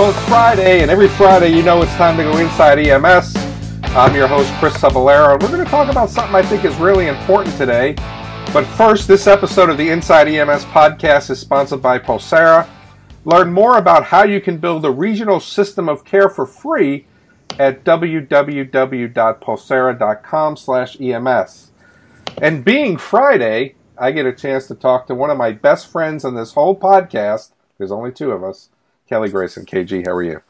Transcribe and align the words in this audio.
Well, 0.00 0.08
it's 0.08 0.28
Friday, 0.28 0.80
and 0.80 0.90
every 0.90 1.08
Friday 1.08 1.50
you 1.50 1.62
know 1.62 1.82
it's 1.82 1.94
time 1.96 2.16
to 2.16 2.22
go 2.22 2.38
inside 2.38 2.78
EMS. 2.78 3.36
I'm 3.94 4.14
your 4.14 4.28
host, 4.28 4.50
Chris 4.54 4.72
Cebollero, 4.78 5.34
and 5.34 5.42
we're 5.42 5.50
going 5.50 5.62
to 5.62 5.70
talk 5.70 5.90
about 5.90 6.08
something 6.08 6.34
I 6.34 6.40
think 6.40 6.64
is 6.64 6.74
really 6.76 7.08
important 7.08 7.54
today. 7.58 7.92
But 8.50 8.64
first, 8.64 9.06
this 9.06 9.26
episode 9.26 9.68
of 9.68 9.76
the 9.76 9.90
Inside 9.90 10.26
EMS 10.26 10.64
podcast 10.64 11.28
is 11.28 11.38
sponsored 11.38 11.82
by 11.82 11.98
Pulsara. 11.98 12.66
Learn 13.26 13.52
more 13.52 13.76
about 13.76 14.04
how 14.04 14.24
you 14.24 14.40
can 14.40 14.56
build 14.56 14.86
a 14.86 14.90
regional 14.90 15.38
system 15.38 15.86
of 15.86 16.06
care 16.06 16.30
for 16.30 16.46
free 16.46 17.04
at 17.58 17.84
www.pulsara.com 17.84 20.56
slash 20.56 20.98
EMS. 20.98 21.72
And 22.40 22.64
being 22.64 22.96
Friday, 22.96 23.74
I 23.98 24.12
get 24.12 24.24
a 24.24 24.32
chance 24.32 24.66
to 24.68 24.74
talk 24.74 25.08
to 25.08 25.14
one 25.14 25.28
of 25.28 25.36
my 25.36 25.52
best 25.52 25.92
friends 25.92 26.24
on 26.24 26.36
this 26.36 26.54
whole 26.54 26.74
podcast. 26.74 27.50
There's 27.76 27.92
only 27.92 28.12
two 28.12 28.30
of 28.30 28.42
us. 28.42 28.70
Kelly 29.10 29.28
Grayson, 29.28 29.66
KG, 29.66 30.06
how 30.06 30.12
are 30.12 30.22
you? 30.22 30.40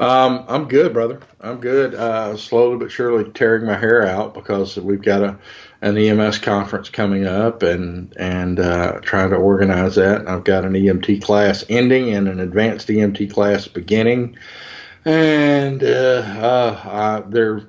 Um, 0.00 0.44
I'm 0.48 0.66
good, 0.66 0.92
brother. 0.92 1.20
I'm 1.40 1.60
good. 1.60 1.94
Uh, 1.94 2.36
slowly 2.36 2.76
but 2.76 2.90
surely 2.90 3.30
tearing 3.30 3.66
my 3.66 3.78
hair 3.78 4.04
out 4.04 4.34
because 4.34 4.76
we've 4.76 5.00
got 5.00 5.22
a 5.22 5.38
an 5.80 5.96
EMS 5.96 6.38
conference 6.38 6.88
coming 6.88 7.24
up 7.24 7.62
and 7.62 8.12
and 8.16 8.58
uh, 8.58 8.98
trying 9.02 9.30
to 9.30 9.36
organize 9.36 9.94
that. 9.94 10.26
I've 10.26 10.42
got 10.42 10.64
an 10.64 10.72
EMT 10.72 11.22
class 11.22 11.64
ending 11.68 12.12
and 12.12 12.26
an 12.26 12.40
advanced 12.40 12.88
EMT 12.88 13.32
class 13.32 13.68
beginning, 13.68 14.36
and 15.04 15.84
uh, 15.84 15.86
uh, 15.86 16.80
I, 16.84 17.30
there 17.30 17.60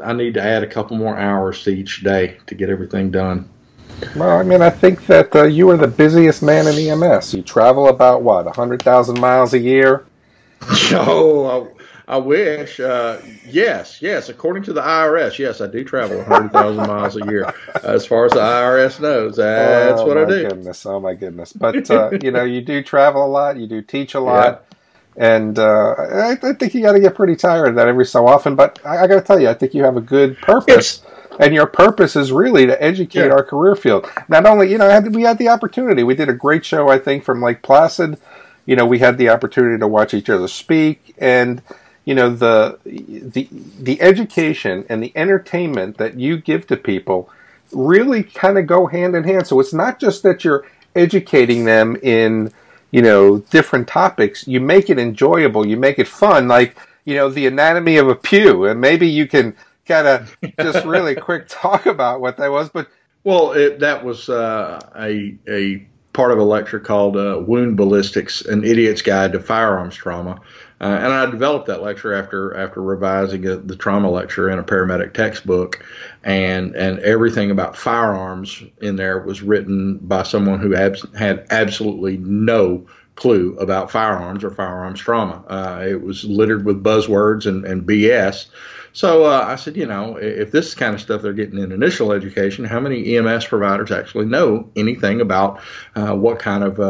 I 0.00 0.12
need 0.12 0.34
to 0.34 0.42
add 0.42 0.62
a 0.62 0.68
couple 0.68 0.96
more 0.96 1.18
hours 1.18 1.64
to 1.64 1.70
each 1.70 2.04
day 2.04 2.38
to 2.46 2.54
get 2.54 2.70
everything 2.70 3.10
done. 3.10 3.50
Well, 4.16 4.38
I 4.38 4.42
mean, 4.42 4.62
I 4.62 4.70
think 4.70 5.06
that 5.06 5.34
uh, 5.34 5.44
you 5.44 5.70
are 5.70 5.76
the 5.76 5.88
busiest 5.88 6.42
man 6.42 6.66
in 6.66 6.74
EMS. 6.76 7.34
You 7.34 7.42
travel 7.42 7.88
about 7.88 8.22
what, 8.22 8.44
100,000 8.46 9.20
miles 9.20 9.54
a 9.54 9.58
year? 9.58 10.06
Oh, 10.94 11.70
I, 12.08 12.14
I 12.14 12.16
wish. 12.18 12.78
Uh, 12.78 13.20
yes, 13.46 14.02
yes. 14.02 14.28
According 14.28 14.64
to 14.64 14.72
the 14.72 14.82
IRS, 14.82 15.38
yes, 15.38 15.60
I 15.60 15.66
do 15.66 15.82
travel 15.82 16.18
100,000 16.18 16.86
miles 16.86 17.16
a 17.16 17.24
year. 17.26 17.52
As 17.82 18.04
far 18.04 18.26
as 18.26 18.32
the 18.32 18.38
IRS 18.38 19.00
knows, 19.00 19.36
that's 19.36 20.00
oh, 20.00 20.06
what 20.06 20.18
I 20.18 20.24
do. 20.26 20.48
Goodness, 20.48 20.84
oh 20.84 21.00
my 21.00 21.14
goodness! 21.14 21.52
But 21.52 21.90
uh, 21.90 22.10
you 22.22 22.30
know, 22.30 22.44
you 22.44 22.60
do 22.60 22.82
travel 22.82 23.24
a 23.24 23.26
lot. 23.26 23.56
You 23.56 23.66
do 23.66 23.80
teach 23.82 24.14
a 24.14 24.20
lot. 24.32 24.64
Yeah. 24.68 24.76
And 25.16 25.58
uh, 25.58 25.94
I, 25.98 26.38
I, 26.42 26.52
think 26.54 26.74
you 26.74 26.80
got 26.80 26.92
to 26.92 27.00
get 27.00 27.14
pretty 27.14 27.36
tired 27.36 27.68
of 27.68 27.74
that 27.74 27.86
every 27.86 28.06
so 28.06 28.26
often. 28.26 28.56
But 28.56 28.78
I, 28.84 29.04
I 29.04 29.06
got 29.06 29.16
to 29.16 29.20
tell 29.20 29.38
you, 29.38 29.48
I 29.48 29.54
think 29.54 29.74
you 29.74 29.84
have 29.84 29.96
a 29.96 30.00
good 30.00 30.38
purpose. 30.38 31.02
It's, 31.02 31.02
and 31.38 31.54
your 31.54 31.66
purpose 31.66 32.16
is 32.16 32.32
really 32.32 32.66
to 32.66 32.82
educate 32.82 33.26
yeah. 33.26 33.32
our 33.32 33.44
career 33.44 33.74
field. 33.74 34.10
Not 34.28 34.46
only, 34.46 34.70
you 34.70 34.78
know, 34.78 35.00
we 35.10 35.22
had 35.22 35.38
the 35.38 35.48
opportunity. 35.48 36.02
We 36.02 36.14
did 36.14 36.28
a 36.28 36.34
great 36.34 36.64
show, 36.64 36.88
I 36.88 36.98
think, 36.98 37.24
from 37.24 37.42
Lake 37.42 37.62
Placid. 37.62 38.18
You 38.66 38.76
know, 38.76 38.86
we 38.86 39.00
had 39.00 39.18
the 39.18 39.28
opportunity 39.28 39.78
to 39.78 39.88
watch 39.88 40.14
each 40.14 40.30
other 40.30 40.48
speak, 40.48 41.14
and 41.18 41.62
you 42.04 42.14
know, 42.14 42.30
the 42.30 42.78
the 42.84 43.48
the 43.50 44.00
education 44.00 44.84
and 44.88 45.02
the 45.02 45.12
entertainment 45.16 45.98
that 45.98 46.18
you 46.18 46.36
give 46.36 46.66
to 46.68 46.76
people 46.76 47.28
really 47.72 48.22
kind 48.22 48.58
of 48.58 48.66
go 48.66 48.86
hand 48.86 49.16
in 49.16 49.24
hand. 49.24 49.46
So 49.46 49.58
it's 49.58 49.72
not 49.72 49.98
just 49.98 50.22
that 50.22 50.44
you're 50.44 50.64
educating 50.94 51.64
them 51.64 51.96
in 52.02 52.52
you 52.90 53.02
know 53.02 53.38
different 53.38 53.88
topics. 53.88 54.46
You 54.46 54.60
make 54.60 54.90
it 54.90 54.98
enjoyable. 54.98 55.66
You 55.66 55.76
make 55.76 55.98
it 55.98 56.08
fun, 56.08 56.46
like 56.46 56.76
you 57.04 57.16
know 57.16 57.28
the 57.28 57.46
anatomy 57.46 57.96
of 57.96 58.08
a 58.08 58.14
pew, 58.14 58.64
and 58.64 58.80
maybe 58.80 59.08
you 59.08 59.26
can 59.26 59.56
kind 59.86 60.06
of 60.06 60.36
just 60.60 60.84
really 60.84 61.14
quick 61.14 61.46
talk 61.48 61.86
about 61.86 62.20
what 62.20 62.36
that 62.38 62.50
was. 62.50 62.68
But 62.68 62.88
well, 63.24 63.52
it, 63.52 63.80
that 63.80 64.04
was 64.04 64.28
uh, 64.28 64.80
a 64.96 65.36
a 65.48 65.86
part 66.12 66.32
of 66.32 66.38
a 66.38 66.44
lecture 66.44 66.80
called 66.80 67.16
uh, 67.16 67.42
"Wound 67.46 67.76
Ballistics: 67.76 68.42
An 68.42 68.64
Idiot's 68.64 69.02
Guide 69.02 69.32
to 69.32 69.40
Firearms 69.40 69.94
Trauma." 69.94 70.40
Uh, 70.80 70.98
and 71.00 71.12
I 71.12 71.26
developed 71.26 71.68
that 71.68 71.80
lecture 71.80 72.12
after 72.12 72.56
after 72.56 72.82
revising 72.82 73.46
a, 73.46 73.56
the 73.56 73.76
trauma 73.76 74.10
lecture 74.10 74.50
in 74.50 74.58
a 74.58 74.64
paramedic 74.64 75.14
textbook, 75.14 75.84
and 76.24 76.74
and 76.74 76.98
everything 77.00 77.52
about 77.52 77.76
firearms 77.76 78.62
in 78.80 78.96
there 78.96 79.20
was 79.20 79.42
written 79.42 79.98
by 79.98 80.24
someone 80.24 80.58
who 80.58 80.74
abs- 80.74 81.06
had 81.16 81.46
absolutely 81.50 82.16
no 82.16 82.84
clue 83.14 83.56
about 83.58 83.90
firearms 83.90 84.42
or 84.44 84.50
firearms 84.50 85.00
trauma. 85.00 85.44
Uh, 85.48 85.84
it 85.86 86.02
was 86.02 86.24
littered 86.24 86.64
with 86.64 86.82
buzzwords 86.82 87.46
and, 87.46 87.64
and 87.64 87.82
BS. 87.82 88.46
So 88.94 89.24
uh, 89.24 89.44
I 89.48 89.56
said, 89.56 89.76
you 89.76 89.86
know, 89.86 90.16
if 90.16 90.50
this 90.50 90.74
kind 90.74 90.94
of 90.94 91.00
stuff 91.00 91.22
they're 91.22 91.32
getting 91.32 91.58
in 91.58 91.72
initial 91.72 92.12
education, 92.12 92.64
how 92.64 92.80
many 92.80 93.16
EMS 93.16 93.46
providers 93.46 93.90
actually 93.90 94.26
know 94.26 94.70
anything 94.76 95.20
about 95.20 95.60
uh, 95.94 96.14
what 96.14 96.38
kind 96.38 96.62
of 96.62 96.80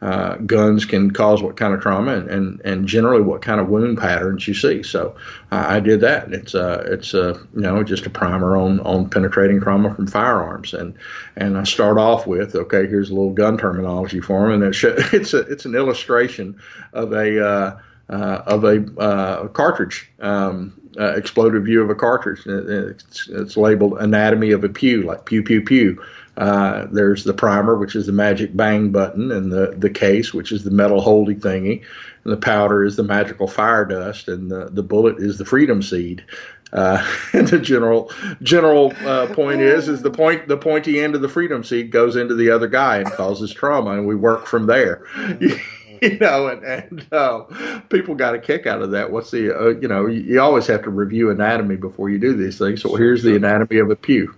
uh, 0.00 0.36
guns 0.36 0.84
can 0.84 1.10
cause 1.10 1.42
what 1.42 1.56
kind 1.56 1.74
of 1.74 1.80
trauma 1.80 2.14
and, 2.14 2.30
and, 2.30 2.60
and 2.64 2.86
generally 2.86 3.22
what 3.22 3.42
kind 3.42 3.60
of 3.60 3.68
wound 3.68 3.98
patterns 3.98 4.46
you 4.46 4.54
see. 4.54 4.82
So 4.82 5.16
uh, 5.50 5.64
I 5.68 5.80
did 5.80 6.00
that. 6.02 6.32
It's 6.32 6.54
uh, 6.54 6.86
it's 6.88 7.14
uh, 7.14 7.38
you 7.54 7.62
know 7.62 7.82
just 7.82 8.06
a 8.06 8.10
primer 8.10 8.56
on 8.56 8.80
on 8.80 9.10
penetrating 9.10 9.60
trauma 9.60 9.92
from 9.94 10.06
firearms 10.06 10.72
and 10.72 10.94
and 11.36 11.58
I 11.58 11.64
start 11.64 11.98
off 11.98 12.26
with 12.26 12.54
okay 12.54 12.86
here's 12.86 13.10
a 13.10 13.14
little 13.14 13.32
gun 13.32 13.58
terminology 13.58 14.20
for 14.20 14.42
them 14.42 14.62
and 14.62 14.74
it's 14.74 14.84
it's 15.12 15.34
a, 15.34 15.38
it's 15.40 15.64
an 15.64 15.74
illustration 15.74 16.60
of 16.92 17.12
a 17.12 17.44
uh, 17.44 17.78
uh, 18.08 18.42
of 18.46 18.64
a 18.64 18.86
uh, 18.98 19.48
cartridge, 19.48 20.10
um, 20.20 20.72
uh, 20.98 21.14
exploded 21.16 21.64
view 21.64 21.82
of 21.82 21.90
a 21.90 21.94
cartridge. 21.94 22.40
It's, 22.46 23.28
it's, 23.28 23.56
labeled 23.56 23.98
anatomy 23.98 24.50
of 24.50 24.64
a 24.64 24.68
pew, 24.68 25.02
like 25.02 25.24
pew 25.24 25.42
pew 25.42 25.62
pew. 25.62 26.02
Uh, 26.36 26.86
there's 26.92 27.24
the 27.24 27.34
primer, 27.34 27.76
which 27.76 27.96
is 27.96 28.06
the 28.06 28.12
magic 28.12 28.56
bang 28.56 28.90
button, 28.90 29.32
and 29.32 29.50
the, 29.50 29.74
the 29.76 29.90
case, 29.90 30.32
which 30.32 30.52
is 30.52 30.64
the 30.64 30.70
metal 30.70 31.00
holding 31.00 31.40
thingy, 31.40 31.82
and 32.24 32.32
the 32.32 32.36
powder 32.36 32.84
is 32.84 32.96
the 32.96 33.02
magical 33.02 33.48
fire 33.48 33.84
dust, 33.84 34.28
and 34.28 34.50
the, 34.50 34.68
the 34.70 34.82
bullet 34.82 35.18
is 35.18 35.38
the 35.38 35.44
freedom 35.44 35.82
seed. 35.82 36.24
Uh, 36.72 37.04
and 37.32 37.48
the 37.48 37.58
general 37.58 38.12
general 38.42 38.92
uh, 39.06 39.26
point 39.34 39.60
is 39.60 39.88
is 39.88 40.02
the 40.02 40.10
point 40.10 40.46
the 40.48 40.56
pointy 40.56 41.00
end 41.00 41.14
of 41.14 41.22
the 41.22 41.28
freedom 41.28 41.64
seed 41.64 41.90
goes 41.90 42.14
into 42.14 42.34
the 42.34 42.50
other 42.50 42.68
guy 42.68 42.98
and 42.98 43.10
causes 43.12 43.52
trauma, 43.52 43.92
and 43.92 44.06
we 44.06 44.14
work 44.14 44.46
from 44.46 44.66
there. 44.66 45.06
you 46.02 46.18
know, 46.18 46.48
and, 46.48 46.64
and 46.64 47.06
uh, 47.12 47.44
people 47.88 48.14
got 48.14 48.34
a 48.34 48.38
kick 48.38 48.66
out 48.66 48.82
of 48.82 48.90
that. 48.92 49.10
What's 49.10 49.30
the, 49.30 49.58
uh, 49.58 49.68
you 49.80 49.88
know, 49.88 50.06
you, 50.06 50.20
you, 50.20 50.40
always 50.40 50.66
have 50.66 50.82
to 50.84 50.90
review 50.90 51.30
anatomy 51.30 51.76
before 51.76 52.10
you 52.10 52.18
do 52.18 52.34
these 52.34 52.58
things. 52.58 52.82
So 52.82 52.94
here's 52.94 53.22
the 53.22 53.36
anatomy 53.36 53.78
of 53.78 53.90
a 53.90 53.96
pew. 53.96 54.34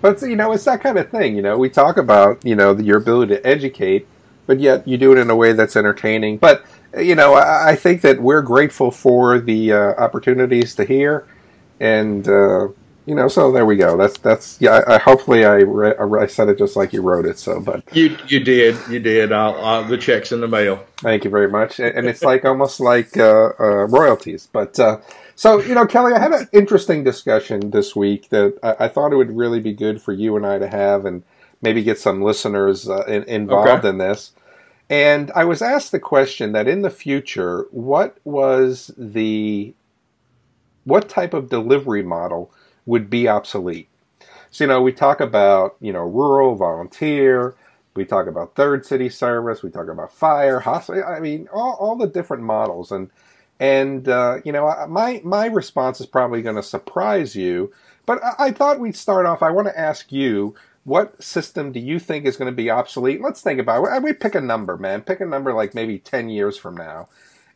But 0.00 0.22
you 0.22 0.36
know, 0.36 0.52
it's 0.52 0.64
that 0.64 0.80
kind 0.80 0.98
of 0.98 1.10
thing. 1.10 1.36
You 1.36 1.42
know, 1.42 1.58
we 1.58 1.68
talk 1.68 1.96
about 1.96 2.44
you 2.44 2.54
know 2.54 2.76
your 2.78 2.98
ability 2.98 3.34
to 3.34 3.46
educate, 3.46 4.06
but 4.46 4.60
yet 4.60 4.86
you 4.86 4.96
do 4.96 5.12
it 5.12 5.18
in 5.18 5.30
a 5.30 5.36
way 5.36 5.52
that's 5.52 5.76
entertaining. 5.76 6.38
But 6.38 6.64
you 6.96 7.14
know, 7.14 7.34
I, 7.34 7.70
I 7.70 7.76
think 7.76 8.02
that 8.02 8.20
we're 8.20 8.42
grateful 8.42 8.90
for 8.90 9.40
the 9.40 9.72
uh, 9.72 9.78
opportunities 9.94 10.74
to 10.76 10.84
hear, 10.84 11.26
and 11.80 12.26
uh, 12.28 12.68
you 13.08 13.14
know, 13.14 13.26
so 13.26 13.50
there 13.50 13.64
we 13.64 13.76
go. 13.76 13.96
That's 13.96 14.18
that's 14.18 14.60
yeah. 14.60 14.82
I, 14.86 14.98
hopefully 14.98 15.46
I, 15.46 15.54
re- 15.56 15.94
I 16.20 16.26
said 16.26 16.50
it 16.50 16.58
just 16.58 16.76
like 16.76 16.92
you 16.92 17.00
wrote 17.00 17.24
it. 17.24 17.38
So, 17.38 17.58
but 17.58 17.82
you 17.96 18.18
you 18.26 18.38
did 18.38 18.76
you 18.90 19.00
did. 19.00 19.32
I'll, 19.32 19.54
I'll, 19.64 19.84
the 19.84 19.96
checks 19.96 20.30
in 20.30 20.42
the 20.42 20.46
mail. 20.46 20.84
Thank 20.98 21.24
you 21.24 21.30
very 21.30 21.48
much. 21.48 21.80
And, 21.80 22.06
it's 22.06 22.22
like 22.22 22.44
almost 22.44 22.80
like 22.80 23.16
uh, 23.16 23.52
uh, 23.58 23.86
royalties. 23.86 24.48
But 24.52 24.78
uh, 24.78 24.98
so 25.36 25.58
you 25.58 25.74
know, 25.74 25.86
Kelly, 25.86 26.12
I 26.12 26.18
had 26.18 26.32
an 26.32 26.48
interesting 26.52 27.02
discussion 27.02 27.70
this 27.70 27.96
week 27.96 28.28
that 28.28 28.58
I, 28.62 28.84
I, 28.84 28.88
thought 28.88 29.12
it 29.14 29.16
would 29.16 29.34
really 29.34 29.60
be 29.60 29.72
good 29.72 30.02
for 30.02 30.12
you 30.12 30.36
and 30.36 30.44
I 30.44 30.58
to 30.58 30.68
have, 30.68 31.06
and 31.06 31.22
maybe 31.62 31.82
get 31.82 31.98
some 31.98 32.20
listeners 32.20 32.90
uh, 32.90 33.04
in, 33.04 33.22
involved 33.24 33.70
okay. 33.70 33.88
in 33.88 33.96
this. 33.96 34.32
And 34.90 35.30
I 35.34 35.44
was 35.44 35.62
asked 35.62 35.92
the 35.92 35.98
question 35.98 36.52
that 36.52 36.68
in 36.68 36.82
the 36.82 36.90
future, 36.90 37.66
what 37.70 38.18
was 38.24 38.90
the 38.98 39.72
what 40.84 41.08
type 41.08 41.32
of 41.32 41.48
delivery 41.48 42.02
model 42.02 42.50
would 42.88 43.10
be 43.10 43.28
obsolete. 43.28 43.86
So, 44.50 44.64
you 44.64 44.68
know, 44.68 44.80
we 44.80 44.92
talk 44.92 45.20
about, 45.20 45.76
you 45.78 45.92
know, 45.92 46.04
rural, 46.04 46.54
volunteer, 46.54 47.54
we 47.94 48.06
talk 48.06 48.26
about 48.26 48.54
third 48.54 48.86
city 48.86 49.10
service, 49.10 49.62
we 49.62 49.70
talk 49.70 49.88
about 49.88 50.10
fire, 50.10 50.60
hospital, 50.60 51.04
I 51.04 51.20
mean, 51.20 51.48
all, 51.52 51.76
all 51.78 51.96
the 51.96 52.06
different 52.06 52.44
models. 52.44 52.90
And, 52.90 53.10
and, 53.60 54.08
uh, 54.08 54.38
you 54.42 54.52
know, 54.52 54.86
my, 54.88 55.20
my 55.22 55.46
response 55.46 56.00
is 56.00 56.06
probably 56.06 56.40
going 56.40 56.56
to 56.56 56.62
surprise 56.62 57.36
you, 57.36 57.70
but 58.06 58.24
I, 58.24 58.46
I 58.46 58.50
thought 58.52 58.80
we'd 58.80 58.96
start 58.96 59.26
off. 59.26 59.42
I 59.42 59.50
want 59.50 59.68
to 59.68 59.78
ask 59.78 60.10
you, 60.10 60.54
what 60.84 61.22
system 61.22 61.72
do 61.72 61.80
you 61.80 61.98
think 61.98 62.24
is 62.24 62.38
going 62.38 62.50
to 62.50 62.56
be 62.56 62.70
obsolete? 62.70 63.20
Let's 63.20 63.42
think 63.42 63.60
about 63.60 63.84
it. 63.84 64.02
We 64.02 64.14
pick 64.14 64.34
a 64.34 64.40
number, 64.40 64.78
man. 64.78 65.02
Pick 65.02 65.20
a 65.20 65.26
number 65.26 65.52
like 65.52 65.74
maybe 65.74 65.98
10 65.98 66.30
years 66.30 66.56
from 66.56 66.74
now. 66.74 67.08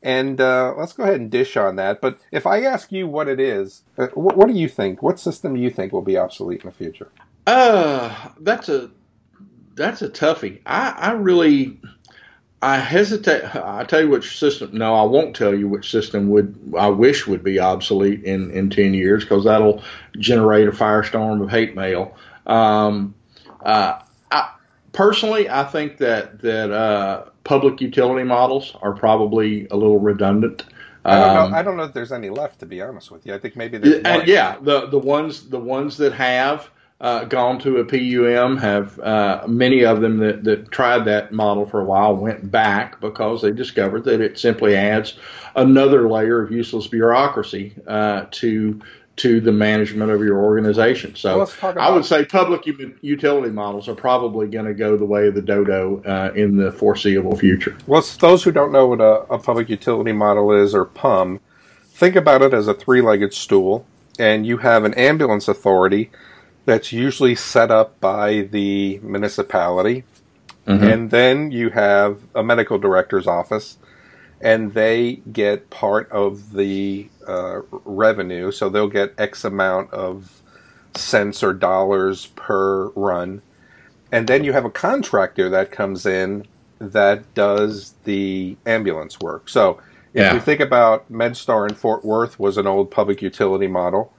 And 0.02 0.40
uh, 0.40 0.74
let's 0.76 0.92
go 0.92 1.04
ahead 1.04 1.20
and 1.20 1.30
dish 1.30 1.56
on 1.56 1.76
that. 1.76 2.00
But 2.00 2.18
if 2.32 2.46
I 2.46 2.62
ask 2.62 2.90
you 2.90 3.06
what 3.06 3.28
it 3.28 3.38
is, 3.38 3.82
uh, 3.96 4.08
what, 4.14 4.36
what, 4.36 4.48
do 4.48 4.54
you 4.54 4.68
think? 4.68 5.02
What 5.02 5.20
system 5.20 5.54
do 5.54 5.60
you 5.60 5.70
think 5.70 5.92
will 5.92 6.02
be 6.02 6.16
obsolete 6.16 6.62
in 6.62 6.70
the 6.70 6.74
future? 6.74 7.08
Uh, 7.46 8.30
that's 8.40 8.68
a 8.68 8.90
that's 9.74 10.02
a 10.02 10.08
toughie. 10.08 10.60
I, 10.66 10.90
I 10.90 11.12
really 11.12 11.80
I 12.62 12.78
hesitate. 12.78 13.42
I 13.56 13.84
tell 13.84 14.00
you 14.00 14.08
which 14.08 14.38
system. 14.38 14.70
No, 14.72 14.94
I 14.94 15.02
won't 15.02 15.34
tell 15.34 15.52
you 15.52 15.66
which 15.66 15.90
system 15.90 16.28
would 16.30 16.74
I 16.78 16.88
wish 16.88 17.26
would 17.26 17.42
be 17.42 17.58
obsolete 17.58 18.22
in 18.22 18.52
in 18.52 18.70
ten 18.70 18.94
years 18.94 19.24
because 19.24 19.44
that'll 19.44 19.82
generate 20.16 20.68
a 20.68 20.72
firestorm 20.72 21.42
of 21.42 21.50
hate 21.50 21.74
mail. 21.74 22.16
Um, 22.46 23.14
uh, 23.64 24.00
I, 24.30 24.54
personally, 24.92 25.50
I 25.50 25.64
think 25.64 25.98
that 25.98 26.40
that 26.42 26.70
uh, 26.70 27.24
public 27.44 27.80
utility 27.80 28.24
models 28.24 28.76
are 28.82 28.92
probably 28.92 29.66
a 29.70 29.76
little 29.76 29.98
redundant. 29.98 30.64
I 31.04 31.18
don't 31.18 31.34
know. 31.34 31.40
Um, 31.42 31.54
I 31.54 31.62
don't 31.62 31.76
know 31.76 31.82
if 31.82 31.92
there's 31.92 32.12
any 32.12 32.30
left, 32.30 32.60
to 32.60 32.66
be 32.66 32.80
honest 32.80 33.10
with 33.10 33.26
you. 33.26 33.34
I 33.34 33.38
think 33.38 33.56
maybe 33.56 33.78
there's. 33.78 34.02
And 34.04 34.28
yeah, 34.28 34.56
the 34.60 34.86
the 34.86 34.98
ones 34.98 35.48
the 35.48 35.58
ones 35.58 35.96
that 35.96 36.12
have 36.12 36.70
uh, 37.02 37.24
gone 37.24 37.58
to 37.58 37.78
a 37.78 37.84
PUM 37.84 38.56
have 38.58 38.98
uh, 39.00 39.44
many 39.48 39.84
of 39.84 40.00
them 40.00 40.18
that, 40.18 40.44
that 40.44 40.70
tried 40.70 41.04
that 41.06 41.32
model 41.32 41.66
for 41.66 41.80
a 41.80 41.84
while 41.84 42.14
went 42.14 42.48
back 42.48 43.00
because 43.00 43.42
they 43.42 43.50
discovered 43.50 44.04
that 44.04 44.20
it 44.20 44.38
simply 44.38 44.76
adds 44.76 45.18
another 45.56 46.08
layer 46.08 46.40
of 46.40 46.52
useless 46.52 46.86
bureaucracy 46.86 47.74
uh, 47.88 48.26
to 48.30 48.80
to 49.16 49.40
the 49.40 49.52
management 49.52 50.10
of 50.10 50.22
your 50.22 50.42
organization. 50.42 51.14
So 51.14 51.38
well, 51.38 51.74
I 51.78 51.90
would 51.90 52.04
say 52.04 52.24
public 52.24 52.66
utility 53.02 53.50
models 53.50 53.88
are 53.88 53.94
probably 53.94 54.46
going 54.46 54.64
to 54.64 54.74
go 54.74 54.96
the 54.96 55.04
way 55.04 55.28
of 55.28 55.34
the 55.34 55.42
dodo 55.42 56.02
uh, 56.04 56.32
in 56.34 56.56
the 56.56 56.72
foreseeable 56.72 57.36
future. 57.36 57.76
Well, 57.86 58.02
those 58.20 58.42
who 58.42 58.52
don't 58.52 58.72
know 58.72 58.86
what 58.86 59.00
a, 59.00 59.32
a 59.32 59.38
public 59.38 59.68
utility 59.68 60.12
model 60.12 60.50
is 60.52 60.74
or 60.74 60.86
PUM, 60.86 61.40
think 61.90 62.16
about 62.16 62.42
it 62.42 62.54
as 62.54 62.68
a 62.68 62.74
three-legged 62.74 63.34
stool, 63.34 63.86
and 64.18 64.46
you 64.46 64.58
have 64.58 64.84
an 64.84 64.94
ambulance 64.94 65.46
authority 65.46 66.10
that's 66.64 66.92
usually 66.92 67.34
set 67.34 67.70
up 67.70 68.00
by 68.00 68.42
the 68.50 68.98
municipality, 69.02 70.04
mm-hmm. 70.66 70.84
and 70.84 71.10
then 71.10 71.50
you 71.50 71.70
have 71.70 72.22
a 72.34 72.42
medical 72.42 72.78
director's 72.78 73.26
office 73.26 73.76
and 74.42 74.74
they 74.74 75.22
get 75.32 75.70
part 75.70 76.10
of 76.10 76.52
the 76.52 77.08
uh, 77.26 77.62
revenue. 77.70 78.50
So 78.52 78.68
they'll 78.68 78.88
get 78.88 79.14
X 79.18 79.44
amount 79.44 79.92
of 79.92 80.42
cents 80.94 81.42
or 81.42 81.52
dollars 81.52 82.26
per 82.36 82.88
run. 82.88 83.42
And 84.10 84.28
then 84.28 84.44
you 84.44 84.52
have 84.52 84.64
a 84.64 84.70
contractor 84.70 85.48
that 85.50 85.70
comes 85.70 86.04
in 86.04 86.46
that 86.78 87.32
does 87.34 87.94
the 88.04 88.56
ambulance 88.66 89.18
work. 89.20 89.48
So 89.48 89.80
if 90.12 90.20
yeah. 90.20 90.34
you 90.34 90.40
think 90.40 90.60
about 90.60 91.10
MedStar 91.10 91.68
in 91.68 91.74
Fort 91.74 92.04
Worth 92.04 92.38
was 92.38 92.58
an 92.58 92.66
old 92.66 92.90
public 92.90 93.22
utility 93.22 93.66
model, 93.66 94.12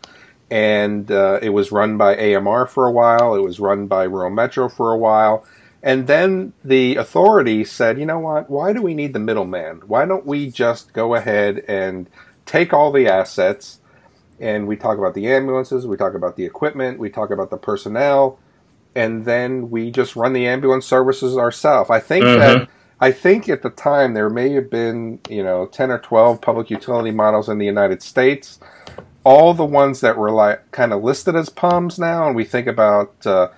and 0.50 1.12
uh, 1.12 1.40
it 1.42 1.50
was 1.50 1.72
run 1.72 1.98
by 1.98 2.16
AMR 2.16 2.66
for 2.66 2.88
a 2.88 2.92
while. 2.92 3.36
It 3.36 3.42
was 3.42 3.60
run 3.60 3.86
by 3.88 4.04
Rural 4.04 4.32
Metro 4.32 4.70
for 4.70 4.92
a 4.92 4.98
while, 4.98 5.46
and 5.84 6.08
then 6.08 6.54
the 6.64 6.96
authority 6.96 7.64
said, 7.64 8.00
you 8.00 8.06
know 8.06 8.20
what? 8.20 8.50
Why 8.50 8.74
do 8.74 8.82
we 8.82 8.94
need 8.94 9.14
the 9.14 9.20
middleman? 9.20 9.82
Why 9.86 10.06
don't 10.06 10.26
we 10.26 10.50
just 10.50 10.94
go 10.94 11.14
ahead 11.14 11.64
and 11.68 12.10
take 12.54 12.72
all 12.72 12.92
the 12.92 13.08
assets 13.08 13.80
and 14.40 14.68
we 14.68 14.76
talk 14.76 15.00
about 15.00 15.16
the 15.16 15.28
ambulances, 15.28 15.88
we 15.88 15.98
talk 15.98 16.14
about 16.14 16.36
the 16.36 16.46
equipment, 16.46 17.00
we 17.00 17.10
talk 17.10 17.32
about 17.32 17.50
the 17.50 17.58
personnel, 17.58 18.38
and 18.94 19.26
then 19.26 19.72
we 19.72 19.90
just 19.90 20.16
run 20.16 20.34
the 20.34 20.46
ambulance 20.46 20.86
services 20.86 21.36
ourselves. 21.36 21.90
I 21.90 22.00
think 22.00 22.26
mm-hmm. 22.26 22.40
that 22.40 22.70
I 23.00 23.12
think 23.12 23.50
at 23.50 23.64
the 23.64 23.72
time 23.72 24.14
there 24.14 24.30
may 24.30 24.52
have 24.52 24.70
been, 24.70 25.20
you 25.30 25.44
know, 25.44 25.66
10 25.66 25.90
or 25.90 25.98
12 25.98 26.42
public 26.42 26.70
utility 26.70 27.10
models 27.10 27.50
in 27.50 27.58
the 27.58 27.66
United 27.66 28.04
States. 28.04 28.60
All 29.24 29.56
the 29.56 29.66
ones 29.66 30.02
that 30.02 30.16
were 30.16 30.32
like 30.32 30.70
kind 30.72 30.94
of 30.94 31.04
listed 31.04 31.36
as 31.36 31.50
PUMs 31.50 31.98
now, 31.98 32.28
and 32.28 32.36
we 32.36 32.44
think 32.44 32.68
about 32.68 33.26
uh, 33.26 33.50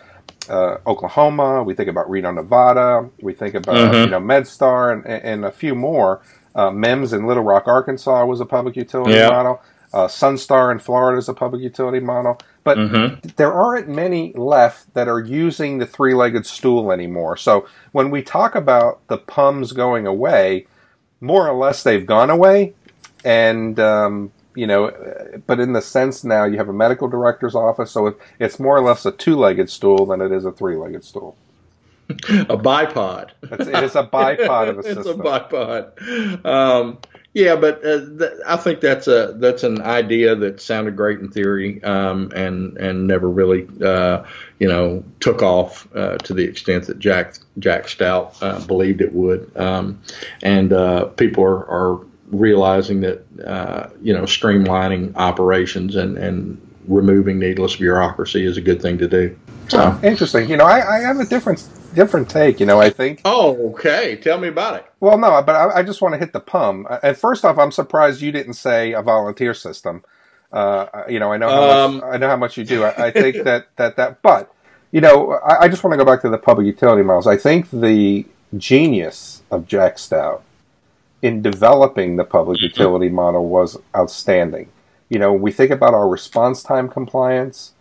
uh, 0.47 0.77
Oklahoma. 0.87 1.63
We 1.63 1.73
think 1.73 1.89
about 1.89 2.09
Reno, 2.09 2.31
Nevada. 2.31 3.09
We 3.19 3.33
think 3.33 3.55
about 3.55 3.75
mm-hmm. 3.75 4.05
you 4.05 4.09
know 4.11 4.21
MedStar 4.21 4.93
and, 4.93 5.05
and 5.05 5.43
a 5.43 5.51
few 5.51 5.75
more. 5.75 6.21
Uh, 6.55 6.71
MEMS 6.71 7.13
in 7.13 7.27
Little 7.27 7.43
Rock, 7.43 7.67
Arkansas 7.67 8.25
was 8.25 8.39
a 8.39 8.45
public 8.45 8.75
utility 8.75 9.13
yeah. 9.13 9.29
model. 9.29 9.61
Uh, 9.93 10.07
Sunstar 10.07 10.71
in 10.71 10.79
Florida 10.79 11.17
is 11.17 11.29
a 11.29 11.33
public 11.33 11.61
utility 11.61 11.99
model. 11.99 12.39
But 12.63 12.77
mm-hmm. 12.79 13.29
there 13.35 13.53
aren't 13.53 13.87
many 13.87 14.33
left 14.33 14.93
that 14.95 15.07
are 15.07 15.19
using 15.19 15.77
the 15.77 15.85
three 15.85 16.15
legged 16.15 16.45
stool 16.45 16.91
anymore. 16.91 17.37
So 17.37 17.67
when 17.91 18.09
we 18.09 18.23
talk 18.23 18.55
about 18.55 19.05
the 19.07 19.19
PUMs 19.19 19.75
going 19.75 20.07
away, 20.07 20.65
more 21.21 21.47
or 21.47 21.55
less 21.55 21.83
they've 21.83 22.05
gone 22.05 22.29
away. 22.29 22.73
And 23.23 23.79
um, 23.79 24.31
you 24.55 24.65
know, 24.65 24.91
but 25.45 25.59
in 25.59 25.73
the 25.73 25.81
sense 25.81 26.23
now 26.23 26.45
you 26.45 26.57
have 26.57 26.69
a 26.69 26.73
medical 26.73 27.07
director's 27.07 27.55
office, 27.55 27.91
so 27.91 28.15
it's 28.39 28.59
more 28.59 28.77
or 28.77 28.81
less 28.81 29.05
a 29.05 29.11
two-legged 29.11 29.69
stool 29.69 30.05
than 30.05 30.21
it 30.21 30.31
is 30.31 30.45
a 30.45 30.51
three-legged 30.51 31.03
stool. 31.03 31.35
a 32.09 32.57
bipod. 32.57 33.31
It's, 33.43 33.67
it 33.67 33.83
is 33.83 33.95
a 33.95 34.03
bipod 34.03 34.69
of 34.69 34.79
a 34.79 34.83
system. 34.83 34.99
it's 35.07 35.09
a 35.09 35.13
bipod. 35.23 36.45
Um, 36.45 36.99
yeah, 37.35 37.57
but 37.57 37.85
uh, 37.85 37.99
th- 38.17 38.39
I 38.47 38.55
think 38.55 38.79
that's 38.79 39.09
a 39.09 39.35
that's 39.37 39.63
an 39.63 39.81
idea 39.81 40.35
that 40.35 40.61
sounded 40.61 40.95
great 40.95 41.19
in 41.19 41.29
theory, 41.29 41.83
um, 41.83 42.31
and 42.33 42.77
and 42.77 43.07
never 43.07 43.29
really, 43.29 43.67
uh, 43.83 44.23
you 44.59 44.69
know, 44.69 45.03
took 45.19 45.41
off 45.41 45.85
uh, 45.93 46.17
to 46.19 46.33
the 46.33 46.45
extent 46.45 46.87
that 46.87 46.97
Jack 46.99 47.39
Jack 47.59 47.89
Stout 47.89 48.37
uh, 48.41 48.65
believed 48.65 49.01
it 49.01 49.13
would. 49.13 49.51
Um, 49.57 50.01
and 50.43 50.71
uh, 50.71 51.07
people 51.07 51.43
are, 51.43 51.69
are 51.69 52.05
realizing 52.27 53.01
that 53.01 53.25
uh, 53.45 53.89
you 54.01 54.13
know 54.13 54.23
streamlining 54.23 55.13
operations 55.17 55.97
and 55.97 56.17
and 56.17 56.61
removing 56.87 57.37
needless 57.37 57.75
bureaucracy 57.75 58.45
is 58.45 58.55
a 58.55 58.61
good 58.61 58.81
thing 58.81 58.97
to 58.99 59.09
do. 59.09 59.37
So 59.67 59.99
interesting. 60.03 60.49
You 60.49 60.55
know, 60.55 60.65
I, 60.65 60.99
I 60.99 60.99
have 60.99 61.19
a 61.19 61.25
different 61.25 61.59
different 61.95 62.29
take. 62.29 62.59
You 62.59 62.65
know, 62.65 62.79
I 62.79 62.89
think. 62.89 63.21
Oh, 63.25 63.71
okay. 63.71 64.15
Tell 64.17 64.37
me 64.37 64.49
about 64.49 64.75
it. 64.75 64.85
Well, 64.99 65.17
no, 65.17 65.41
but 65.41 65.55
I, 65.55 65.79
I 65.79 65.83
just 65.83 66.01
want 66.01 66.13
to 66.13 66.19
hit 66.19 66.33
the 66.33 66.39
PUM. 66.39 66.85
Uh, 66.89 66.99
and 67.01 67.17
first 67.17 67.45
off, 67.45 67.57
I'm 67.57 67.71
surprised 67.71 68.21
you 68.21 68.31
didn't 68.31 68.53
say 68.53 68.93
a 68.93 69.01
volunteer 69.01 69.53
system. 69.53 70.03
Uh, 70.51 71.03
you 71.09 71.19
know, 71.19 71.31
I 71.31 71.37
know 71.37 71.49
how 71.49 71.85
um, 71.85 71.95
much 71.95 72.03
I 72.03 72.17
know 72.17 72.29
how 72.29 72.37
much 72.37 72.57
you 72.57 72.63
do. 72.63 72.83
I, 72.83 73.07
I 73.07 73.11
think 73.11 73.43
that 73.43 73.67
that 73.77 73.95
that, 73.97 74.21
but 74.21 74.53
you 74.91 75.01
know, 75.01 75.33
I, 75.33 75.63
I 75.63 75.67
just 75.67 75.83
want 75.83 75.93
to 75.93 75.97
go 75.97 76.05
back 76.05 76.21
to 76.21 76.29
the 76.29 76.37
public 76.37 76.67
utility 76.67 77.03
models. 77.03 77.27
I 77.27 77.37
think 77.37 77.69
the 77.71 78.25
genius 78.57 79.41
of 79.51 79.67
Jack 79.67 79.97
Stout 79.99 80.43
in 81.21 81.41
developing 81.41 82.15
the 82.15 82.23
public 82.23 82.61
utility 82.61 83.09
model 83.09 83.49
was 83.49 83.77
outstanding. 83.95 84.69
You 85.09 85.19
know, 85.19 85.33
we 85.33 85.51
think 85.51 85.71
about 85.71 85.93
our 85.93 86.07
response 86.07 86.63
time 86.63 86.87
compliance, 86.87 87.73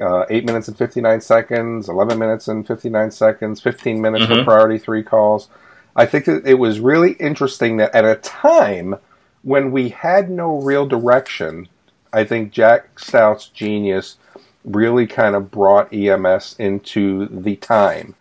uh, 0.00 0.26
8 0.30 0.44
minutes 0.44 0.68
and 0.68 0.76
59 0.76 1.20
seconds, 1.20 1.88
11 1.88 2.18
minutes 2.18 2.48
and 2.48 2.66
59 2.66 3.10
seconds, 3.10 3.60
15 3.60 4.00
minutes 4.00 4.24
mm-hmm. 4.24 4.34
for 4.34 4.44
priority 4.44 4.78
three 4.78 5.02
calls. 5.02 5.48
I 5.96 6.06
think 6.06 6.26
that 6.26 6.46
it 6.46 6.54
was 6.54 6.80
really 6.80 7.12
interesting 7.14 7.76
that 7.78 7.94
at 7.94 8.04
a 8.04 8.16
time 8.16 8.96
when 9.42 9.72
we 9.72 9.88
had 9.90 10.30
no 10.30 10.60
real 10.60 10.86
direction, 10.86 11.68
I 12.12 12.24
think 12.24 12.52
Jack 12.52 12.98
Stout's 12.98 13.48
genius 13.48 14.16
really 14.64 15.06
kind 15.06 15.34
of 15.34 15.50
brought 15.50 15.92
EMS 15.92 16.56
into 16.58 17.26
the 17.26 17.56
time. 17.56 18.14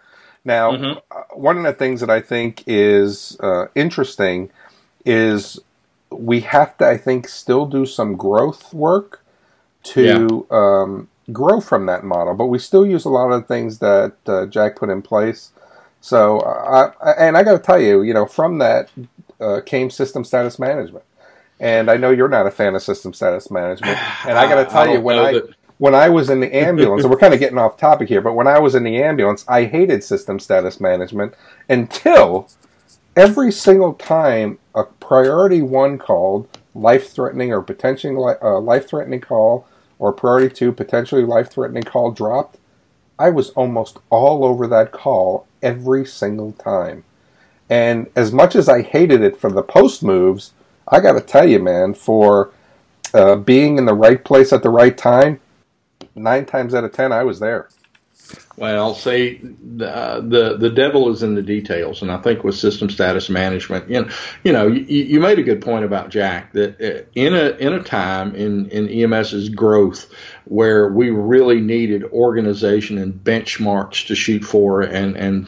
Now, 0.45 0.71
mm-hmm. 0.71 0.99
Uh, 1.11 1.23
one 1.33 1.57
of 1.57 1.63
the 1.63 1.73
things 1.73 1.99
that 1.99 2.09
I 2.09 2.21
think 2.21 2.63
is 2.65 3.37
uh, 3.41 3.67
interesting 3.75 4.49
is 5.05 5.59
we 6.09 6.41
have 6.41 6.77
to, 6.77 6.87
I 6.87 6.97
think, 6.97 7.27
still 7.27 7.65
do 7.65 7.85
some 7.85 8.15
growth 8.15 8.73
work 8.73 9.23
to 9.83 10.47
yeah. 10.49 10.57
um, 10.57 11.09
grow 11.31 11.59
from 11.59 11.85
that 11.87 12.03
model, 12.03 12.33
but 12.33 12.47
we 12.47 12.59
still 12.59 12.85
use 12.85 13.05
a 13.05 13.09
lot 13.09 13.31
of 13.31 13.41
the 13.41 13.47
things 13.47 13.79
that 13.79 14.13
uh, 14.25 14.45
Jack 14.45 14.75
put 14.75 14.89
in 14.89 15.01
place. 15.01 15.51
So, 15.99 16.39
uh, 16.39 16.91
I, 17.01 17.11
and 17.11 17.37
I 17.37 17.43
got 17.43 17.53
to 17.53 17.59
tell 17.59 17.81
you, 17.81 18.01
you 18.03 18.13
know, 18.13 18.25
from 18.25 18.59
that 18.59 18.89
uh, 19.39 19.61
came 19.65 19.89
system 19.89 20.23
status 20.23 20.59
management. 20.59 21.03
And 21.59 21.89
I 21.89 21.97
know 21.97 22.11
you're 22.11 22.27
not 22.27 22.45
a 22.45 22.51
fan 22.51 22.75
of 22.75 22.83
system 22.83 23.13
status 23.13 23.49
management. 23.49 23.97
And 24.27 24.37
I 24.37 24.47
got 24.47 24.63
to 24.63 24.69
tell 24.69 24.87
you, 24.89 25.01
when 25.01 25.17
I 25.17 25.33
that 25.33 25.55
when 25.77 25.93
I 25.93 26.09
was 26.09 26.29
in 26.29 26.39
the 26.39 26.55
ambulance, 26.55 27.03
and 27.03 27.11
we're 27.11 27.19
kind 27.19 27.33
of 27.33 27.39
getting 27.39 27.57
off 27.57 27.77
topic 27.77 28.09
here, 28.09 28.21
but 28.21 28.33
when 28.33 28.47
I 28.47 28.59
was 28.59 28.75
in 28.75 28.83
the 28.83 29.01
ambulance, 29.01 29.45
I 29.47 29.65
hated 29.65 30.03
system 30.03 30.39
status 30.39 30.79
management 30.79 31.33
until 31.69 32.49
every 33.15 33.51
single 33.51 33.93
time 33.93 34.59
a 34.75 34.83
priority 34.83 35.61
one 35.61 35.97
called 35.97 36.47
life 36.75 37.11
threatening 37.11 37.51
or 37.51 37.61
potentially 37.61 38.15
uh, 38.41 38.59
life 38.59 38.87
threatening 38.87 39.21
call 39.21 39.67
or 39.99 40.13
priority 40.13 40.53
two 40.53 40.71
potentially 40.71 41.23
life 41.23 41.49
threatening 41.49 41.83
call 41.83 42.11
dropped, 42.11 42.57
I 43.19 43.29
was 43.29 43.49
almost 43.51 43.97
all 44.09 44.45
over 44.45 44.67
that 44.67 44.91
call 44.91 45.47
every 45.61 46.05
single 46.05 46.51
time. 46.53 47.03
And 47.69 48.09
as 48.15 48.31
much 48.31 48.55
as 48.55 48.69
I 48.69 48.81
hated 48.81 49.21
it 49.21 49.37
for 49.37 49.51
the 49.51 49.63
post 49.63 50.03
moves, 50.03 50.53
I 50.87 50.99
got 51.01 51.13
to 51.13 51.21
tell 51.21 51.47
you, 51.47 51.59
man, 51.59 51.93
for 51.93 52.51
uh, 53.13 53.35
being 53.35 53.77
in 53.77 53.85
the 53.85 53.93
right 53.93 54.23
place 54.23 54.53
at 54.53 54.63
the 54.63 54.69
right 54.69 54.97
time, 54.97 55.39
nine 56.15 56.45
times 56.45 56.73
out 56.73 56.83
of 56.83 56.93
ten, 56.93 57.11
I 57.11 57.23
was 57.23 57.39
there. 57.39 57.69
Well, 58.57 58.95
see, 58.95 59.39
the, 59.41 60.25
the 60.27 60.57
the 60.57 60.69
devil 60.71 61.11
is 61.11 61.21
in 61.21 61.35
the 61.35 61.43
details, 61.43 62.01
and 62.01 62.11
I 62.11 62.17
think 62.17 62.43
with 62.43 62.55
system 62.55 62.89
status 62.89 63.29
management, 63.29 63.87
you 63.87 64.01
know, 64.01 64.09
you 64.43 64.51
know, 64.51 64.67
you, 64.67 64.81
you 64.81 65.19
made 65.19 65.37
a 65.37 65.43
good 65.43 65.61
point 65.61 65.85
about 65.85 66.09
Jack 66.09 66.53
that 66.53 66.81
uh, 66.81 67.05
in 67.13 67.35
a 67.35 67.49
in 67.57 67.73
a 67.73 67.83
time 67.83 68.33
in 68.35 68.67
in 68.69 68.87
EMS's 68.87 69.49
growth 69.49 70.11
where 70.45 70.89
we 70.89 71.11
really 71.11 71.61
needed 71.61 72.03
organization 72.05 72.97
and 72.97 73.13
benchmarks 73.13 74.07
to 74.07 74.15
shoot 74.15 74.43
for, 74.43 74.81
and 74.81 75.15
and 75.15 75.47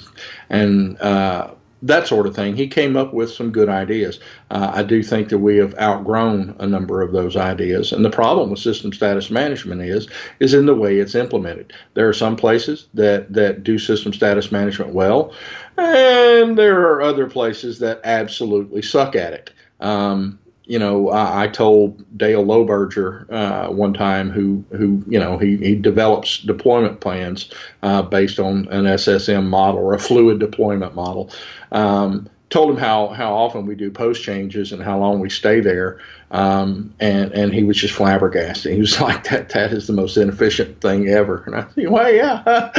and 0.49 1.01
uh, 1.01 1.51
that 1.81 2.07
sort 2.07 2.27
of 2.27 2.36
thing. 2.36 2.55
He 2.55 2.67
came 2.67 2.98
up 2.98 3.13
with 3.13 3.31
some 3.31 3.51
good 3.51 3.69
ideas. 3.69 4.19
Uh, 4.51 4.71
I 4.74 4.83
do 4.83 5.01
think 5.01 5.29
that 5.29 5.39
we 5.39 5.57
have 5.57 5.77
outgrown 5.79 6.55
a 6.59 6.67
number 6.67 7.01
of 7.01 7.12
those 7.12 7.36
ideas, 7.36 7.91
and 7.91 8.03
the 8.03 8.09
problem 8.09 8.50
with 8.50 8.59
system 8.59 8.91
status 8.91 9.29
management 9.29 9.81
is 9.81 10.07
is 10.39 10.53
in 10.53 10.65
the 10.65 10.75
way 10.75 11.00
it's 11.00 11.15
implemented. 11.15 11.74
There 11.93 12.07
are 12.07 12.13
some 12.13 12.36
places 12.36 12.88
that 12.93 13.31
that 13.33 13.63
do 13.63 13.79
system 13.79 14.13
status 14.13 14.51
management 14.51 14.93
well, 14.93 15.33
and 15.77 16.57
there 16.57 16.81
are 16.81 17.01
other 17.01 17.27
places 17.27 17.79
that 17.79 18.01
absolutely 18.03 18.81
suck 18.81 19.15
at 19.15 19.33
it. 19.33 19.51
Um, 19.79 20.39
you 20.69 20.77
know, 20.77 21.09
I, 21.09 21.45
I 21.45 21.47
told 21.47 22.05
Dale 22.15 22.45
Loberger 22.45 23.25
uh, 23.31 23.71
one 23.71 23.91
time, 23.91 24.29
who 24.29 24.63
who 24.69 25.03
you 25.07 25.19
know 25.19 25.39
he, 25.39 25.57
he 25.57 25.73
develops 25.73 26.38
deployment 26.38 26.99
plans 26.99 27.51
uh, 27.81 28.03
based 28.03 28.39
on 28.39 28.67
an 28.67 28.85
SSM 28.85 29.47
model 29.47 29.81
or 29.81 29.95
a 29.95 29.99
fluid 29.99 30.38
deployment 30.38 30.93
model. 30.93 31.31
Um, 31.71 32.29
told 32.51 32.69
him 32.69 32.77
how 32.77 33.07
how 33.07 33.33
often 33.33 33.65
we 33.65 33.73
do 33.73 33.89
post 33.89 34.21
changes 34.21 34.71
and 34.71 34.83
how 34.83 34.99
long 34.99 35.19
we 35.19 35.31
stay 35.31 35.59
there, 35.59 35.99
um, 36.29 36.93
and 36.99 37.31
and 37.31 37.51
he 37.51 37.63
was 37.63 37.75
just 37.75 37.95
flabbergasted. 37.95 38.71
He 38.71 38.79
was 38.79 39.01
like, 39.01 39.23
"That 39.23 39.49
that 39.49 39.73
is 39.73 39.88
the 39.88 39.93
most 39.93 40.17
inefficient 40.17 40.81
thing 40.81 41.09
ever." 41.09 41.41
And 41.47 41.55
I 41.55 41.63
think, 41.63 41.89
"Well, 41.89 42.13
yeah, 42.13 42.71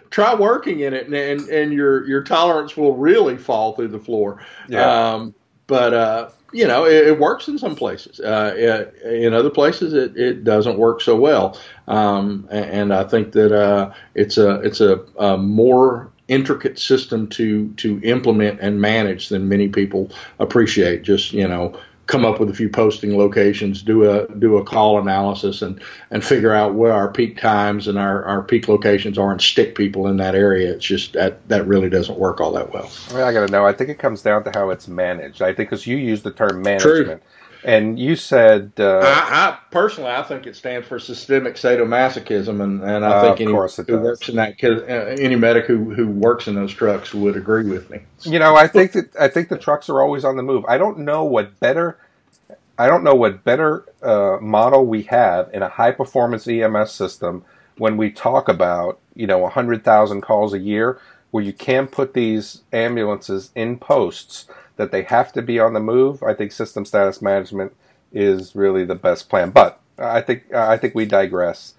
try 0.10 0.34
working 0.34 0.80
in 0.80 0.92
it, 0.92 1.06
and, 1.06 1.14
and 1.14 1.48
and 1.48 1.72
your 1.72 2.06
your 2.06 2.22
tolerance 2.22 2.76
will 2.76 2.98
really 2.98 3.38
fall 3.38 3.72
through 3.72 3.88
the 3.88 3.98
floor." 3.98 4.44
Yeah. 4.68 5.14
Um, 5.14 5.34
but 5.70 5.94
uh, 5.94 6.28
you 6.52 6.66
know, 6.66 6.84
it, 6.84 7.08
it, 7.08 7.18
works 7.18 7.48
in 7.48 7.58
some 7.58 7.76
places. 7.76 8.20
Uh, 8.20 8.90
in 9.04 9.32
other 9.34 9.50
places, 9.50 9.92
it, 9.94 10.16
it 10.16 10.44
doesn't 10.44 10.78
work 10.78 11.00
so 11.00 11.16
well. 11.16 11.58
Um, 11.88 12.48
and, 12.50 12.64
and, 12.70 12.94
I 12.94 13.04
think 13.04 13.32
that 13.32 13.52
uh, 13.52 13.92
it's 14.14 14.38
a 14.38 14.60
it's 14.60 14.80
a, 14.80 15.00
a, 15.18 15.36
more 15.36 16.10
intricate 16.28 16.78
system 16.78 17.28
to 17.28 17.72
to 17.74 18.00
implement 18.02 18.60
and 18.60 18.80
manage 18.80 19.28
than 19.28 19.48
many 19.48 19.68
people 19.68 20.10
appreciate. 20.38 21.02
Just 21.02 21.32
you 21.32 21.46
know, 21.46 21.78
come 22.10 22.24
up 22.24 22.40
with 22.40 22.50
a 22.50 22.54
few 22.54 22.68
posting 22.68 23.16
locations, 23.16 23.82
do 23.82 24.10
a 24.10 24.26
do 24.38 24.56
a 24.56 24.64
call 24.64 24.98
analysis, 24.98 25.62
and 25.62 25.80
and 26.10 26.24
figure 26.24 26.52
out 26.52 26.74
where 26.74 26.92
our 26.92 27.10
peak 27.10 27.38
times 27.38 27.86
and 27.86 27.98
our, 27.98 28.24
our 28.24 28.42
peak 28.42 28.66
locations 28.68 29.16
are, 29.16 29.30
and 29.30 29.40
stick 29.40 29.76
people 29.76 30.08
in 30.08 30.16
that 30.16 30.34
area. 30.34 30.72
It's 30.72 30.84
just 30.84 31.12
that 31.12 31.46
that 31.48 31.66
really 31.66 31.88
doesn't 31.88 32.18
work 32.18 32.40
all 32.40 32.52
that 32.52 32.72
well. 32.72 32.90
I, 33.10 33.12
mean, 33.12 33.22
I 33.22 33.32
got 33.32 33.46
to 33.46 33.52
know. 33.52 33.64
I 33.64 33.72
think 33.72 33.90
it 33.90 33.98
comes 34.00 34.22
down 34.22 34.42
to 34.44 34.50
how 34.52 34.70
it's 34.70 34.88
managed. 34.88 35.40
I 35.40 35.54
think 35.54 35.70
because 35.70 35.86
you 35.86 35.96
use 35.96 36.22
the 36.22 36.32
term 36.32 36.62
management. 36.62 37.06
True. 37.06 37.20
And 37.62 37.98
you 37.98 38.16
said, 38.16 38.72
uh, 38.78 39.00
I, 39.00 39.48
I, 39.48 39.58
personally, 39.70 40.10
I 40.10 40.22
think 40.22 40.46
it 40.46 40.56
stands 40.56 40.86
for 40.88 40.98
systemic 40.98 41.56
sadomasochism, 41.56 42.62
and, 42.62 42.82
and 42.82 43.04
I 43.04 43.10
uh, 43.10 43.22
think 43.22 43.40
any 43.40 43.50
who 43.50 43.56
works 43.56 43.78
in 43.78 44.36
that, 44.36 44.56
uh, 44.62 45.22
any 45.22 45.36
medic 45.36 45.66
who, 45.66 45.92
who 45.92 46.08
works 46.08 46.48
in 46.48 46.54
those 46.54 46.72
trucks 46.72 47.12
would 47.12 47.36
agree 47.36 47.68
with 47.68 47.90
me. 47.90 48.00
You 48.22 48.38
know, 48.38 48.56
I 48.56 48.66
think 48.66 48.92
that 48.92 49.14
I 49.18 49.28
think 49.28 49.48
the 49.48 49.58
trucks 49.58 49.88
are 49.88 50.00
always 50.00 50.24
on 50.24 50.36
the 50.36 50.42
move. 50.42 50.64
I 50.68 50.78
don't 50.78 51.00
know 51.00 51.24
what 51.24 51.58
better, 51.60 51.98
I 52.78 52.86
don't 52.86 53.04
know 53.04 53.14
what 53.14 53.44
better 53.44 53.84
uh, 54.02 54.38
model 54.40 54.86
we 54.86 55.02
have 55.04 55.50
in 55.52 55.62
a 55.62 55.68
high 55.68 55.92
performance 55.92 56.48
EMS 56.48 56.92
system 56.92 57.44
when 57.76 57.96
we 57.96 58.10
talk 58.10 58.48
about 58.48 58.98
you 59.14 59.26
know 59.26 59.46
hundred 59.48 59.84
thousand 59.84 60.22
calls 60.22 60.54
a 60.54 60.58
year, 60.58 60.98
where 61.30 61.44
you 61.44 61.52
can 61.52 61.86
put 61.86 62.14
these 62.14 62.62
ambulances 62.72 63.50
in 63.54 63.78
posts 63.78 64.46
that 64.76 64.90
they 64.90 65.02
have 65.02 65.32
to 65.34 65.42
be 65.42 65.58
on 65.58 65.72
the 65.72 65.80
move, 65.80 66.22
I 66.22 66.34
think 66.34 66.52
system 66.52 66.84
status 66.84 67.20
management 67.20 67.74
is 68.12 68.54
really 68.54 68.84
the 68.84 68.94
best 68.94 69.28
plan. 69.28 69.50
But 69.50 69.80
I 69.98 70.20
think 70.20 70.52
I 70.52 70.76
think 70.76 70.94
we 70.94 71.04
digress. 71.04 71.74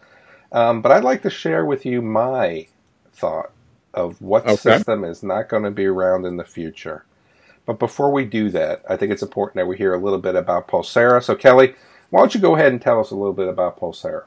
Um, 0.51 0.81
but 0.81 0.91
I'd 0.91 1.03
like 1.03 1.21
to 1.23 1.29
share 1.29 1.65
with 1.65 1.85
you 1.85 2.01
my 2.01 2.67
thought 3.13 3.51
of 3.93 4.21
what 4.21 4.45
okay. 4.45 4.55
system 4.55 5.03
is 5.03 5.23
not 5.23 5.49
going 5.49 5.63
to 5.63 5.71
be 5.71 5.85
around 5.85 6.25
in 6.25 6.37
the 6.37 6.43
future. 6.43 7.05
But 7.65 7.79
before 7.79 8.11
we 8.11 8.25
do 8.25 8.49
that, 8.49 8.83
I 8.89 8.97
think 8.97 9.11
it's 9.11 9.21
important 9.21 9.55
that 9.55 9.67
we 9.67 9.77
hear 9.77 9.93
a 9.93 9.99
little 9.99 10.19
bit 10.19 10.35
about 10.35 10.67
Pulsara. 10.67 11.23
So, 11.23 11.35
Kelly, 11.35 11.75
why 12.09 12.19
don't 12.19 12.33
you 12.33 12.41
go 12.41 12.55
ahead 12.55 12.71
and 12.71 12.81
tell 12.81 12.99
us 12.99 13.11
a 13.11 13.15
little 13.15 13.33
bit 13.33 13.47
about 13.47 13.79
Pulsara? 13.79 14.23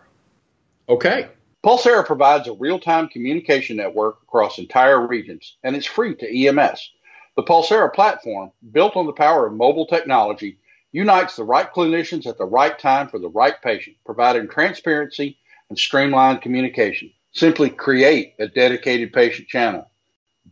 Okay. 0.88 1.28
Pulsara 1.64 2.04
provides 2.04 2.46
a 2.46 2.52
real 2.52 2.78
time 2.78 3.08
communication 3.08 3.76
network 3.76 4.18
across 4.22 4.58
entire 4.58 5.06
regions, 5.06 5.56
and 5.64 5.74
it's 5.74 5.86
free 5.86 6.14
to 6.14 6.46
EMS. 6.46 6.90
The 7.36 7.42
Pulsara 7.42 7.92
platform, 7.92 8.52
built 8.70 8.96
on 8.96 9.06
the 9.06 9.12
power 9.12 9.46
of 9.46 9.54
mobile 9.54 9.86
technology, 9.86 10.58
unites 10.92 11.34
the 11.34 11.42
right 11.44 11.72
clinicians 11.72 12.26
at 12.26 12.38
the 12.38 12.44
right 12.44 12.78
time 12.78 13.08
for 13.08 13.18
the 13.18 13.28
right 13.28 13.60
patient, 13.60 13.96
providing 14.06 14.48
transparency 14.48 15.36
and 15.68 15.76
streamlined 15.76 16.42
communication. 16.42 17.10
Simply 17.32 17.70
create 17.70 18.34
a 18.38 18.46
dedicated 18.46 19.12
patient 19.12 19.48
channel, 19.48 19.90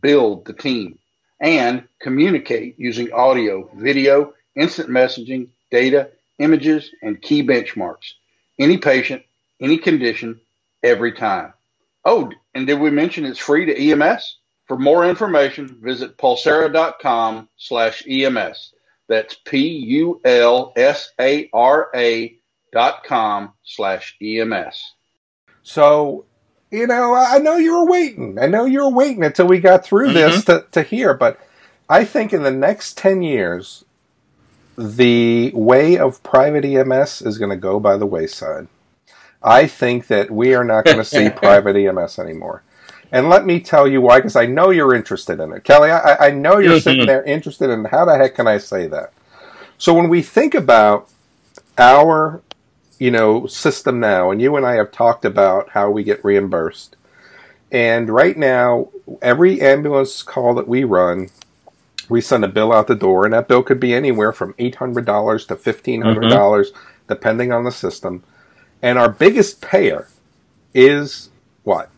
build 0.01 0.45
the 0.45 0.53
team, 0.53 0.99
and 1.39 1.87
communicate 2.01 2.77
using 2.77 3.13
audio, 3.13 3.69
video, 3.75 4.33
instant 4.55 4.89
messaging, 4.89 5.47
data, 5.71 6.09
images, 6.39 6.91
and 7.01 7.21
key 7.21 7.41
benchmarks. 7.41 8.11
Any 8.59 8.77
patient, 8.77 9.23
any 9.61 9.77
condition, 9.77 10.41
every 10.83 11.13
time. 11.13 11.53
Oh, 12.03 12.29
and 12.53 12.67
did 12.67 12.79
we 12.81 12.91
mention 12.91 13.25
it's 13.25 13.39
free 13.39 13.65
to 13.65 13.91
EMS? 13.91 14.37
For 14.67 14.77
more 14.77 15.05
information, 15.05 15.77
visit 15.81 16.17
pulsara.com 16.17 17.49
slash 17.57 18.03
EMS. 18.07 18.73
That's 19.09 19.35
P-U-L-S-A-R-A 19.45 20.23
dot 22.71 23.03
com 23.03 23.53
slash 23.63 24.17
EMS. 24.21 24.93
So, 25.61 26.25
you 26.71 26.87
know, 26.87 27.13
I 27.13 27.37
know 27.39 27.57
you 27.57 27.73
were 27.73 27.85
waiting. 27.85 28.39
I 28.39 28.47
know 28.47 28.65
you 28.65 28.83
were 28.83 28.89
waiting 28.89 29.23
until 29.23 29.47
we 29.47 29.59
got 29.59 29.85
through 29.85 30.07
mm-hmm. 30.07 30.15
this 30.15 30.45
to, 30.45 30.65
to 30.71 30.81
hear, 30.81 31.13
but 31.13 31.39
I 31.89 32.05
think 32.05 32.33
in 32.33 32.43
the 32.43 32.51
next 32.51 32.97
10 32.97 33.21
years, 33.21 33.85
the 34.77 35.51
way 35.53 35.97
of 35.97 36.23
private 36.23 36.65
EMS 36.65 37.21
is 37.21 37.37
going 37.37 37.51
to 37.51 37.57
go 37.57 37.79
by 37.79 37.97
the 37.97 38.05
wayside. 38.05 38.67
I 39.43 39.67
think 39.67 40.07
that 40.07 40.31
we 40.31 40.55
are 40.55 40.63
not 40.63 40.85
going 40.85 40.97
to 40.97 41.03
see 41.03 41.29
private 41.35 41.75
EMS 41.75 42.17
anymore. 42.17 42.63
And 43.13 43.29
let 43.29 43.45
me 43.45 43.59
tell 43.59 43.87
you 43.87 44.01
why, 44.01 44.17
because 44.17 44.35
I 44.35 44.47
know 44.47 44.71
you're 44.71 44.95
interested 44.95 45.39
in 45.39 45.53
it. 45.53 45.63
Kelly, 45.63 45.91
I, 45.91 46.29
I 46.29 46.31
know 46.31 46.57
you're 46.57 46.79
sitting 46.79 47.01
mm-hmm. 47.01 47.07
there 47.07 47.23
interested 47.23 47.69
in 47.69 47.85
how 47.85 48.05
the 48.05 48.17
heck 48.17 48.33
can 48.33 48.47
I 48.47 48.57
say 48.57 48.87
that? 48.87 49.13
So 49.77 49.93
when 49.93 50.09
we 50.09 50.23
think 50.23 50.55
about 50.55 51.11
our, 51.77 52.41
you 52.97 53.11
know, 53.11 53.45
system 53.45 53.99
now, 53.99 54.31
and 54.31 54.41
you 54.41 54.55
and 54.55 54.65
I 54.65 54.77
have 54.77 54.91
talked 54.91 55.25
about 55.25 55.69
how 55.69 55.91
we 55.91 56.03
get 56.03 56.25
reimbursed. 56.25 56.95
And 57.71 58.09
right 58.09 58.35
now, 58.35 58.89
every 59.21 59.61
ambulance 59.61 60.23
call 60.23 60.55
that 60.55 60.67
we 60.67 60.83
run, 60.83 61.29
we 62.09 62.19
send 62.19 62.43
a 62.43 62.47
bill 62.47 62.73
out 62.73 62.87
the 62.87 62.95
door, 62.95 63.25
and 63.25 63.33
that 63.35 63.47
bill 63.47 63.61
could 63.61 63.79
be 63.79 63.93
anywhere 63.93 64.31
from 64.31 64.53
$800 64.55 65.47
to 65.49 65.55
$1,500, 65.55 66.29
dollars 66.31 66.71
mm-hmm. 66.71 66.83
depending 67.07 67.51
on 67.51 67.63
the 67.63 67.71
system. 67.71 68.23
And 68.81 68.97
our 68.97 69.09
biggest 69.09 69.61
payer 69.61 70.07
is 70.73 71.29
what? 71.63 71.91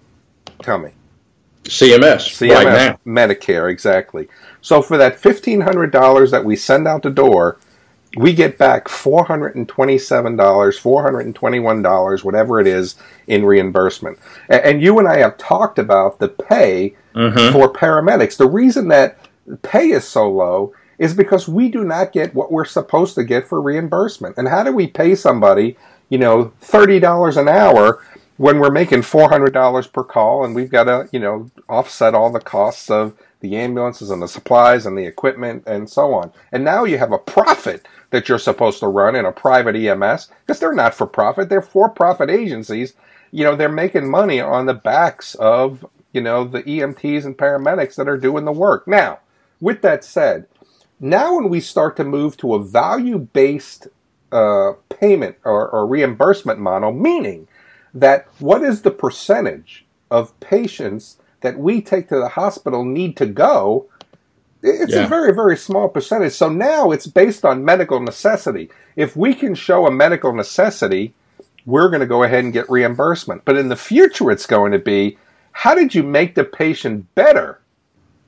Tell 0.61 0.77
me. 0.77 0.91
CMS, 1.65 2.37
CMS 2.37 2.53
right 2.53 2.65
now. 2.65 2.99
Medicare, 3.05 3.71
exactly. 3.71 4.27
So 4.61 4.81
for 4.81 4.97
that 4.97 5.19
fifteen 5.19 5.61
hundred 5.61 5.91
dollars 5.91 6.31
that 6.31 6.45
we 6.45 6.55
send 6.55 6.87
out 6.87 7.03
the 7.03 7.09
door, 7.09 7.57
we 8.17 8.33
get 8.33 8.57
back 8.57 8.87
four 8.87 9.25
hundred 9.25 9.55
and 9.55 9.67
twenty-seven 9.67 10.35
dollars, 10.35 10.77
four 10.77 11.03
hundred 11.03 11.21
and 11.21 11.35
twenty-one 11.35 11.81
dollars, 11.81 12.23
whatever 12.23 12.59
it 12.59 12.67
is, 12.67 12.95
in 13.27 13.45
reimbursement. 13.45 14.17
And 14.49 14.81
you 14.81 14.99
and 14.99 15.07
I 15.07 15.17
have 15.17 15.37
talked 15.37 15.79
about 15.79 16.19
the 16.19 16.29
pay 16.29 16.95
mm-hmm. 17.13 17.51
for 17.51 17.71
paramedics. 17.71 18.37
The 18.37 18.47
reason 18.47 18.87
that 18.89 19.17
pay 19.61 19.89
is 19.89 20.07
so 20.07 20.29
low 20.29 20.73
is 20.97 21.13
because 21.13 21.47
we 21.47 21.69
do 21.69 21.83
not 21.83 22.13
get 22.13 22.33
what 22.33 22.51
we're 22.51 22.65
supposed 22.65 23.15
to 23.15 23.23
get 23.23 23.47
for 23.47 23.61
reimbursement. 23.61 24.37
And 24.37 24.47
how 24.47 24.63
do 24.63 24.71
we 24.71 24.87
pay 24.87 25.13
somebody, 25.15 25.77
you 26.09 26.17
know, 26.17 26.53
thirty 26.61 26.99
dollars 26.99 27.37
an 27.37 27.47
hour? 27.47 28.05
When 28.37 28.59
we're 28.59 28.71
making 28.71 29.01
four 29.01 29.29
hundred 29.29 29.53
dollars 29.53 29.87
per 29.87 30.03
call 30.03 30.43
and 30.43 30.55
we've 30.55 30.69
got 30.69 30.85
to 30.85 31.07
you 31.11 31.19
know 31.19 31.49
offset 31.69 32.13
all 32.13 32.31
the 32.31 32.39
costs 32.39 32.89
of 32.89 33.17
the 33.39 33.55
ambulances 33.55 34.09
and 34.09 34.21
the 34.21 34.27
supplies 34.27 34.85
and 34.85 34.97
the 34.97 35.05
equipment 35.05 35.63
and 35.67 35.89
so 35.89 36.13
on. 36.13 36.31
And 36.51 36.63
now 36.63 36.83
you 36.83 36.97
have 36.97 37.11
a 37.11 37.17
profit 37.17 37.85
that 38.09 38.27
you're 38.27 38.39
supposed 38.39 38.79
to 38.79 38.87
run 38.87 39.15
in 39.15 39.25
a 39.25 39.31
private 39.31 39.75
ems 39.75 40.29
because 40.45 40.59
they're 40.59 40.73
not 40.73 40.95
for 40.95 41.07
profit 41.07 41.49
they're 41.49 41.61
for 41.61 41.89
profit 41.89 42.29
agencies. 42.29 42.93
You 43.31 43.43
know 43.43 43.55
they're 43.55 43.69
making 43.69 44.09
money 44.09 44.39
on 44.39 44.65
the 44.65 44.73
backs 44.73 45.35
of 45.35 45.85
you 46.11 46.21
know 46.21 46.43
the 46.45 46.63
emts 46.63 47.25
and 47.25 47.37
paramedics 47.37 47.95
that 47.95 48.07
are 48.07 48.17
doing 48.17 48.45
the 48.45 48.51
work. 48.51 48.87
Now 48.87 49.19
with 49.61 49.81
that 49.81 50.03
said 50.03 50.47
now 50.99 51.35
when 51.35 51.49
we 51.49 51.59
start 51.59 51.95
to 51.97 52.03
move 52.03 52.37
to 52.37 52.55
a 52.55 52.63
value 52.63 53.19
based 53.19 53.87
uh, 54.31 54.73
payment 54.89 55.37
or, 55.45 55.69
or 55.69 55.85
reimbursement 55.85 56.59
model 56.59 56.91
meaning 56.91 57.47
that 57.95 58.27
what 58.39 58.61
is 58.61 58.83
the 58.83 58.91
percentage 58.91 59.85
of 60.11 60.39
patients 60.39 61.17
that 61.41 61.57
we 61.57 61.81
take 61.81 62.09
to 62.09 62.19
the 62.19 62.29
hospital 62.29 62.85
need 62.85 63.17
to 63.17 63.25
go? 63.25 63.87
It's 64.61 64.93
yeah. 64.93 65.05
a 65.05 65.07
very, 65.07 65.33
very 65.33 65.57
small 65.57 65.89
percentage. 65.89 66.33
So 66.33 66.49
now 66.49 66.91
it's 66.91 67.07
based 67.07 67.45
on 67.45 67.65
medical 67.65 67.99
necessity. 67.99 68.69
If 68.95 69.15
we 69.15 69.33
can 69.33 69.55
show 69.55 69.87
a 69.87 69.91
medical 69.91 70.33
necessity, 70.33 71.13
we're 71.65 71.89
going 71.89 72.01
to 72.01 72.05
go 72.05 72.23
ahead 72.23 72.43
and 72.43 72.53
get 72.53 72.69
reimbursement. 72.69 73.45
But 73.45 73.57
in 73.57 73.69
the 73.69 73.75
future, 73.75 74.29
it's 74.29 74.45
going 74.45 74.71
to 74.71 74.79
be 74.79 75.17
how 75.51 75.73
did 75.73 75.95
you 75.95 76.03
make 76.03 76.35
the 76.35 76.43
patient 76.43 77.13
better 77.15 77.59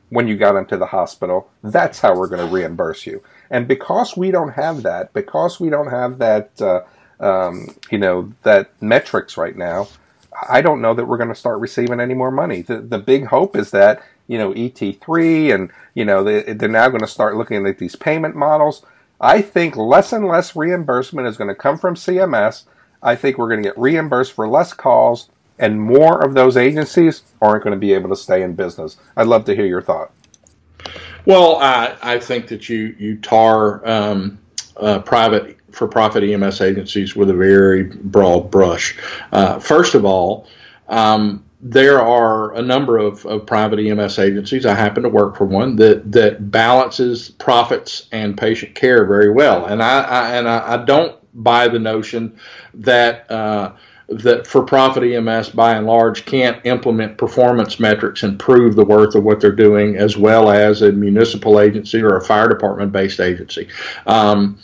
when 0.10 0.28
you 0.28 0.38
got 0.38 0.56
into 0.56 0.78
the 0.78 0.86
hospital. 0.86 1.50
That's 1.64 2.00
how 2.00 2.16
we're 2.16 2.28
going 2.28 2.48
to 2.48 2.54
reimburse 2.54 3.06
you. 3.06 3.22
And 3.50 3.68
because 3.68 4.16
we 4.16 4.32
don't 4.32 4.54
have 4.54 4.84
that, 4.84 5.14
because 5.14 5.60
we 5.60 5.70
don't 5.70 5.90
have 5.90 6.18
that, 6.20 6.62
uh, 6.62 6.82
um, 7.20 7.76
you 7.92 7.98
know, 7.98 8.32
that 8.44 8.72
metrics 8.82 9.38
right 9.38 9.56
now, 9.56 9.88
I 10.50 10.62
don't 10.62 10.82
know 10.82 10.94
that 10.94 11.06
we're 11.06 11.18
going 11.18 11.30
to 11.30 11.36
start 11.36 11.60
receiving 11.60 12.00
any 12.00 12.14
more 12.14 12.32
money. 12.32 12.62
The, 12.62 12.80
the 12.80 13.00
big 13.00 13.26
hope 13.26 13.56
is 13.56 13.72
that, 13.72 14.04
you 14.28 14.38
know, 14.38 14.54
ET3 14.54 15.54
and, 15.54 15.72
you 15.96 16.06
know, 16.06 16.24
they, 16.24 16.54
they're 16.54 16.70
now 16.70 16.90
going 16.90 17.02
to 17.02 17.08
start 17.08 17.36
looking 17.36 17.66
at 17.66 17.80
these 17.80 17.96
payment 17.96 18.36
models. 18.36 18.86
I 19.20 19.42
think 19.42 19.76
less 19.76 20.14
and 20.14 20.28
less 20.28 20.56
reimbursement 20.56 21.28
is 21.28 21.38
going 21.38 21.48
to 21.48 21.56
come 21.56 21.78
from 21.78 21.96
CMS. 21.96 22.66
I 23.02 23.16
think 23.16 23.38
we're 23.38 23.50
going 23.50 23.64
to 23.64 23.70
get 23.70 23.78
reimbursed 23.78 24.34
for 24.34 24.48
less 24.48 24.74
calls, 24.74 25.30
and 25.58 25.82
more 25.82 26.24
of 26.24 26.34
those 26.34 26.58
agencies 26.58 27.24
aren't 27.42 27.64
going 27.64 27.74
to 27.74 27.80
be 27.80 27.94
able 27.94 28.10
to 28.10 28.16
stay 28.16 28.44
in 28.44 28.54
business. 28.54 28.98
I'd 29.16 29.28
love 29.28 29.46
to 29.46 29.56
hear 29.56 29.66
your 29.66 29.82
thought. 29.82 30.12
Well, 31.26 31.58
I, 31.58 31.96
I 32.02 32.20
think 32.20 32.48
that 32.48 32.70
you 32.70 32.96
you 32.98 33.18
tar 33.18 33.88
um, 33.88 34.40
uh, 34.78 35.00
private 35.00 35.58
for 35.78 35.88
profit 35.88 36.24
EMS 36.24 36.60
agencies 36.60 37.16
with 37.16 37.30
a 37.30 37.34
very 37.34 37.84
broad 37.84 38.50
brush. 38.50 38.98
Uh, 39.32 39.60
first 39.60 39.94
of 39.94 40.04
all, 40.06 40.48
um, 40.90 41.44
there 41.62 42.02
are 42.02 42.54
a 42.56 42.62
number 42.62 42.98
of, 42.98 43.26
of, 43.26 43.46
private 43.46 43.80
EMS 43.80 44.20
agencies. 44.20 44.66
I 44.66 44.76
happen 44.76 45.04
to 45.04 45.10
work 45.10 45.38
for 45.38 45.46
one 45.46 45.76
that 45.78 46.12
that 46.12 46.52
balances 46.52 47.30
profits 47.30 48.08
and 48.12 48.38
patient 48.38 48.76
care 48.76 49.06
very 49.06 49.32
well, 49.32 49.66
and 49.66 49.82
I, 49.82 50.02
I 50.02 50.36
and 50.36 50.48
I, 50.48 50.74
I, 50.74 50.86
don't 50.86 51.16
buy 51.44 51.68
the 51.68 51.80
notion 51.80 52.38
that. 52.76 53.30
Uh, 53.32 53.74
that 54.10 54.48
for-profit 54.48 55.04
EMS, 55.04 55.50
by 55.50 55.74
and 55.74 55.86
large, 55.86 56.26
can't 56.26 56.66
implement 56.66 57.18
performance 57.18 57.78
metrics 57.78 58.24
and 58.24 58.40
prove 58.40 58.76
the 58.76 58.86
worth 58.86 59.16
of 59.16 59.24
what 59.26 59.42
they're 59.42 59.52
doing, 59.52 59.98
as 59.98 60.16
well 60.16 60.50
as 60.50 60.82
a 60.82 60.94
municipal 60.94 61.60
agency 61.60 62.02
or 62.02 62.16
a 62.16 62.24
fire 62.24 62.48
department-based 62.48 63.20
agency. 63.20 63.68
Um, 64.06 64.60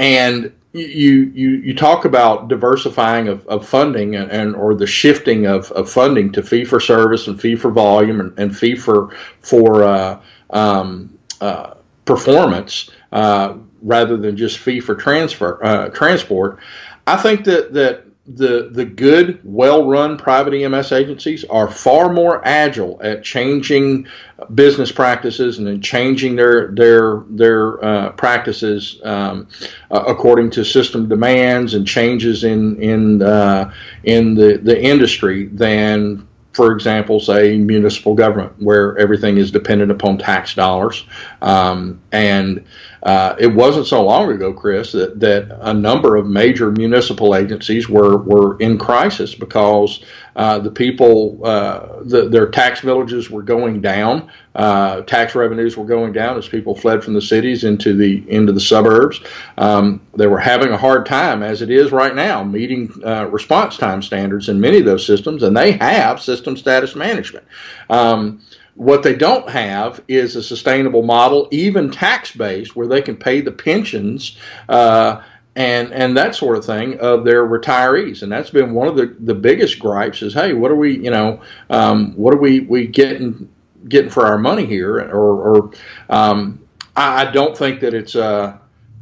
and 0.00 0.50
you 0.72 1.30
you 1.34 1.50
you 1.58 1.74
talk 1.74 2.06
about 2.06 2.48
diversifying 2.48 3.28
of, 3.28 3.46
of 3.48 3.68
funding 3.68 4.16
and, 4.16 4.30
and, 4.30 4.56
or 4.56 4.74
the 4.74 4.86
shifting 4.86 5.46
of, 5.46 5.70
of 5.72 5.90
funding 5.90 6.32
to 6.32 6.42
fee 6.42 6.64
for 6.64 6.80
service 6.80 7.26
and 7.26 7.38
fee 7.38 7.54
for 7.54 7.70
volume 7.70 8.20
and, 8.20 8.38
and 8.38 8.56
fee 8.56 8.74
for 8.74 9.14
for 9.40 9.84
uh, 9.84 10.20
um, 10.50 11.18
uh, 11.42 11.74
performance 12.06 12.90
uh, 13.12 13.54
rather 13.82 14.16
than 14.16 14.38
just 14.38 14.58
fee 14.58 14.80
for 14.80 14.94
transfer 14.94 15.62
uh, 15.62 15.90
transport. 15.90 16.58
I 17.06 17.18
think 17.18 17.44
that 17.44 17.74
that 17.74 18.06
the 18.36 18.68
the 18.70 18.84
good, 18.84 19.40
well-run 19.44 20.16
private 20.16 20.54
EMS 20.54 20.92
agencies 20.92 21.44
are 21.44 21.68
far 21.68 22.12
more 22.12 22.46
agile 22.46 23.00
at 23.02 23.22
changing 23.24 24.06
business 24.54 24.92
practices 24.92 25.58
and 25.58 25.68
in 25.68 25.80
changing 25.80 26.36
their 26.36 26.68
their 26.68 27.24
their 27.28 27.84
uh, 27.84 28.12
practices 28.12 29.00
um, 29.04 29.48
uh, 29.90 30.04
according 30.06 30.50
to 30.50 30.64
system 30.64 31.08
demands 31.08 31.74
and 31.74 31.86
changes 31.86 32.44
in 32.44 32.80
in 32.80 33.22
uh, 33.22 33.72
in 34.04 34.34
the 34.34 34.58
the 34.58 34.80
industry 34.80 35.46
than 35.46 36.26
for 36.52 36.72
example, 36.72 37.20
say 37.20 37.56
municipal 37.56 38.14
government, 38.14 38.52
where 38.58 38.98
everything 38.98 39.36
is 39.36 39.50
dependent 39.50 39.90
upon 39.90 40.18
tax 40.18 40.54
dollars. 40.54 41.04
Um, 41.40 42.00
and 42.10 42.64
uh, 43.02 43.36
it 43.38 43.46
wasn't 43.46 43.86
so 43.86 44.02
long 44.02 44.30
ago, 44.32 44.52
Chris, 44.52 44.92
that, 44.92 45.20
that 45.20 45.56
a 45.60 45.72
number 45.72 46.16
of 46.16 46.26
major 46.26 46.70
municipal 46.72 47.36
agencies 47.36 47.88
were, 47.88 48.18
were 48.18 48.58
in 48.58 48.78
crisis 48.78 49.34
because 49.34 50.04
uh, 50.36 50.58
the 50.58 50.70
people, 50.70 51.40
uh, 51.44 52.02
the, 52.02 52.28
their 52.28 52.48
tax 52.48 52.80
villages 52.80 53.30
were 53.30 53.42
going 53.42 53.80
down. 53.80 54.30
Uh, 54.54 55.02
tax 55.02 55.34
revenues 55.34 55.76
were 55.76 55.84
going 55.84 56.12
down 56.12 56.36
as 56.36 56.48
people 56.48 56.74
fled 56.74 57.02
from 57.04 57.14
the 57.14 57.22
cities 57.22 57.64
into 57.64 57.96
the 57.96 58.24
into 58.28 58.52
the 58.52 58.60
suburbs. 58.60 59.20
Um, 59.58 60.00
they 60.14 60.26
were 60.26 60.38
having 60.38 60.70
a 60.70 60.76
hard 60.76 61.06
time, 61.06 61.42
as 61.42 61.62
it 61.62 61.70
is 61.70 61.92
right 61.92 62.14
now, 62.14 62.42
meeting 62.42 62.92
uh, 63.04 63.26
response 63.26 63.76
time 63.76 64.02
standards 64.02 64.48
in 64.48 64.60
many 64.60 64.78
of 64.78 64.84
those 64.84 65.06
systems, 65.06 65.42
and 65.42 65.56
they 65.56 65.72
have 65.72 66.20
system 66.20 66.56
status 66.56 66.94
management. 66.94 67.46
Um, 67.88 68.40
what 68.74 69.02
they 69.02 69.14
don't 69.14 69.48
have 69.50 70.02
is 70.08 70.36
a 70.36 70.42
sustainable 70.42 71.02
model, 71.02 71.48
even 71.50 71.90
tax 71.90 72.34
based, 72.34 72.74
where 72.74 72.86
they 72.86 73.02
can 73.02 73.16
pay 73.16 73.40
the 73.40 73.52
pensions 73.52 74.38
uh, 74.68 75.22
and 75.56 75.92
and 75.92 76.16
that 76.16 76.34
sort 76.34 76.56
of 76.56 76.64
thing 76.64 76.98
of 77.00 77.24
their 77.24 77.46
retirees. 77.46 78.22
And 78.22 78.30
that's 78.30 78.50
been 78.50 78.72
one 78.72 78.88
of 78.88 78.96
the, 78.96 79.16
the 79.20 79.34
biggest 79.34 79.78
gripes 79.78 80.22
is, 80.22 80.32
hey, 80.32 80.52
what 80.52 80.70
are 80.70 80.76
we, 80.76 80.96
you 80.96 81.10
know, 81.10 81.40
um, 81.70 82.12
what 82.14 82.34
are 82.34 82.38
we 82.38 82.60
we 82.60 82.86
getting 82.86 83.48
getting 83.88 84.10
for 84.10 84.26
our 84.26 84.38
money 84.38 84.66
here? 84.66 84.98
Or, 84.98 85.56
or 85.58 85.70
um, 86.08 86.64
I, 86.96 87.26
I, 87.26 87.30
don't 87.30 87.56
think 87.56 87.80
that 87.80 87.94
it's. 87.94 88.14
Uh, 88.14 88.58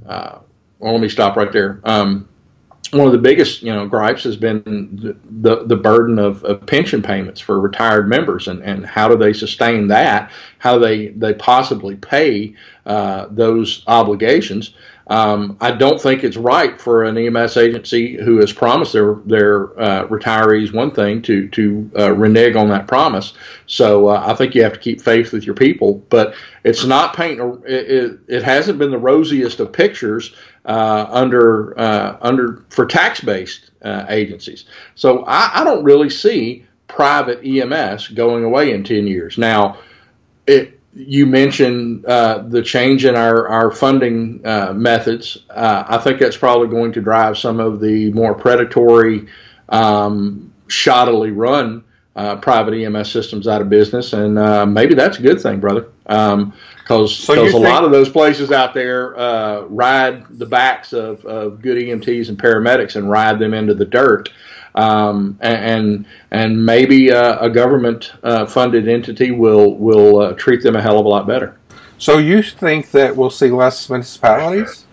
uh, 0.07 0.39
well, 0.79 0.93
let 0.93 1.01
me 1.01 1.09
stop 1.09 1.37
right 1.37 1.53
there. 1.53 1.81
Um, 1.85 2.29
one 2.93 3.07
of 3.07 3.13
the 3.13 3.19
biggest, 3.19 3.63
you 3.63 3.73
know, 3.73 3.87
gripes 3.87 4.23
has 4.25 4.37
been 4.37 4.63
the 4.65 5.17
the, 5.41 5.67
the 5.67 5.77
burden 5.77 6.19
of, 6.19 6.43
of, 6.45 6.65
pension 6.67 7.03
payments 7.03 7.41
for 7.41 7.61
retired 7.61 8.09
members, 8.09 8.49
and, 8.49 8.63
and 8.63 8.87
how 8.87 9.09
do 9.09 9.17
they 9.17 9.33
sustain 9.33 9.89
that? 9.89 10.31
How 10.59 10.79
do 10.79 10.85
they 10.85 11.09
they 11.09 11.35
possibly 11.35 11.97
pay 11.97 12.55
uh, 12.87 13.27
those 13.31 13.83
obligations? 13.87 14.75
Um, 15.09 15.57
I 15.61 15.71
don't 15.71 16.01
think 16.01 16.23
it's 16.23 16.37
right 16.37 16.79
for 16.79 17.05
an 17.05 17.17
EMS 17.17 17.57
agency 17.57 18.17
who 18.17 18.39
has 18.39 18.53
promised 18.53 18.93
their 18.93 19.15
their 19.25 19.81
uh, 19.81 20.07
retirees 20.07 20.73
one 20.73 20.91
thing 20.91 21.23
to 21.23 21.49
to 21.49 21.91
uh, 21.99 22.13
renege 22.13 22.57
on 22.57 22.69
that 22.69 22.87
promise. 22.87 23.33
So 23.67 24.09
uh, 24.09 24.23
I 24.27 24.35
think 24.35 24.55
you 24.55 24.63
have 24.63 24.75
to 24.75 24.79
keep 24.79 25.01
faith 25.01 25.33
with 25.33 25.45
your 25.45 25.55
people. 25.55 26.05
But 26.11 26.35
it's 26.63 26.85
not 26.85 27.17
painting. 27.17 27.63
It, 27.67 27.91
it, 27.91 28.21
it 28.29 28.43
hasn't 28.43 28.79
been 28.79 28.91
the 28.91 28.99
rosiest 28.99 29.61
of 29.61 29.73
pictures 29.73 30.35
uh, 30.67 31.07
under 31.09 31.79
uh, 31.81 32.19
under 32.21 32.65
for 32.69 32.85
tax 32.85 33.21
based 33.23 33.71
uh, 33.81 34.05
agencies. 34.11 34.67
So 34.95 35.25
I, 35.25 35.61
I 35.61 35.65
don't 35.65 35.85
really 35.85 36.11
see 36.11 36.67
private 36.87 37.43
EMS 37.45 38.09
going 38.09 38.45
away 38.45 38.73
in 38.73 38.85
ten 38.85 39.07
years. 39.07 39.39
Now, 39.39 39.79
it 40.47 40.78
you 40.99 41.27
mentioned 41.27 42.05
uh, 42.07 42.39
the 42.39 42.61
change 42.61 43.05
in 43.05 43.15
our, 43.15 43.47
our 43.49 43.71
funding 43.71 44.45
uh, 44.45 44.73
methods. 44.75 45.39
Uh, 45.49 45.85
I 45.87 45.99
think 45.99 46.19
that's 46.19 46.37
probably 46.37 46.69
going 46.69 46.93
to 46.93 47.01
drive 47.01 47.39
some 47.39 47.61
of 47.61 47.81
the 47.81 48.13
more 48.13 48.35
predatory, 48.35 49.29
um, 49.69 50.53
shoddily 50.67 51.33
run 51.35 51.85
uh, 52.17 52.35
private 52.37 52.75
EMS 52.75 53.13
systems 53.13 53.47
out 53.47 53.63
of 53.63 53.69
business, 53.71 54.13
and 54.13 54.39
uh, 54.39 54.67
maybe 54.67 54.95
that's 54.95 55.19
a 55.19 55.23
good 55.23 55.41
thing, 55.41 55.61
brother. 55.61 55.89
Because 56.03 56.41
um, 56.41 56.53
so 57.07 57.47
a 57.47 57.51
think- 57.51 57.65
lot 57.65 57.85
of 57.85 57.93
those 57.93 58.09
places 58.09 58.51
out 58.51 58.75
there 58.75 59.17
uh, 59.17 59.61
ride 59.63 60.27
the 60.37 60.47
backs 60.47 60.93
of, 60.93 61.25
of 61.25 61.63
good 61.63 61.79
EMTs 61.79 62.29
and 62.29 62.37
paramedics 62.37 62.97
and 62.97 63.09
ride 63.09 63.39
them 63.39 63.55
into 63.55 63.73
the 63.73 63.85
dirt 63.85 64.31
um, 64.79 65.37
and 65.41 66.07
and 66.31 66.65
maybe 66.65 67.11
uh, 67.11 67.45
a 67.45 67.51
government 67.51 68.13
uh, 68.23 68.47
funded 68.47 68.89
entity 68.89 69.33
will 69.33 69.75
will 69.77 70.21
uh, 70.21 70.33
treat 70.35 70.63
them 70.63 70.77
a 70.77 70.81
hell 70.81 70.99
of 70.99 71.05
a 71.05 71.09
lot 71.09 71.27
better. 71.27 71.59
So 71.99 72.19
you 72.19 72.43
think 72.43 72.93
that 72.93 73.15
we'll 73.17 73.31
see 73.31 73.51
less 73.51 73.91
municipalities? 73.91 74.87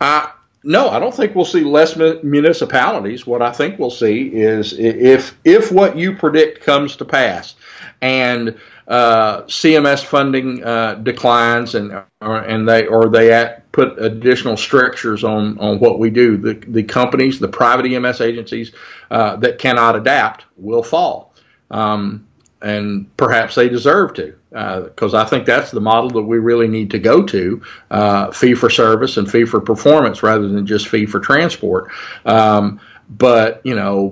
Uh, 0.00 0.28
no, 0.64 0.90
I 0.90 0.98
don't 0.98 1.14
think 1.14 1.34
we'll 1.34 1.46
see 1.46 1.64
less 1.64 1.96
municipalities. 2.22 3.26
What 3.26 3.40
I 3.40 3.50
think 3.50 3.78
we'll 3.78 3.90
see 3.90 4.26
is 4.28 4.78
if 4.78 5.38
if 5.44 5.72
what 5.72 5.96
you 5.96 6.14
predict 6.14 6.62
comes 6.62 6.94
to 6.96 7.04
pass, 7.06 7.54
and 8.02 8.58
uh, 8.88 9.42
CMS 9.42 10.04
funding 10.04 10.62
uh, 10.64 10.94
declines 10.94 11.74
and 11.74 11.92
or, 12.20 12.38
and 12.38 12.68
they 12.68 12.86
or 12.86 13.08
they 13.08 13.32
at, 13.32 13.70
put 13.72 14.02
additional 14.02 14.56
strictures 14.56 15.24
on 15.24 15.58
on 15.58 15.78
what 15.78 15.98
we 15.98 16.10
do. 16.10 16.36
The 16.36 16.54
the 16.54 16.82
companies, 16.82 17.38
the 17.38 17.48
private 17.48 17.86
EMS 17.86 18.20
agencies 18.20 18.72
uh, 19.10 19.36
that 19.36 19.58
cannot 19.58 19.96
adapt 19.96 20.46
will 20.56 20.82
fall, 20.82 21.34
um, 21.70 22.26
and 22.60 23.16
perhaps 23.16 23.54
they 23.54 23.68
deserve 23.68 24.14
to 24.14 24.34
because 24.52 25.14
uh, 25.14 25.22
I 25.22 25.24
think 25.24 25.46
that's 25.46 25.70
the 25.70 25.80
model 25.80 26.10
that 26.10 26.22
we 26.22 26.38
really 26.38 26.68
need 26.68 26.90
to 26.90 26.98
go 26.98 27.22
to 27.22 27.62
uh, 27.90 28.30
fee 28.32 28.54
for 28.54 28.68
service 28.68 29.16
and 29.16 29.30
fee 29.30 29.46
for 29.46 29.60
performance 29.60 30.22
rather 30.22 30.46
than 30.46 30.66
just 30.66 30.88
fee 30.88 31.06
for 31.06 31.20
transport. 31.20 31.90
Um, 32.26 32.78
but 33.08 33.62
you 33.64 33.74
know, 33.74 34.10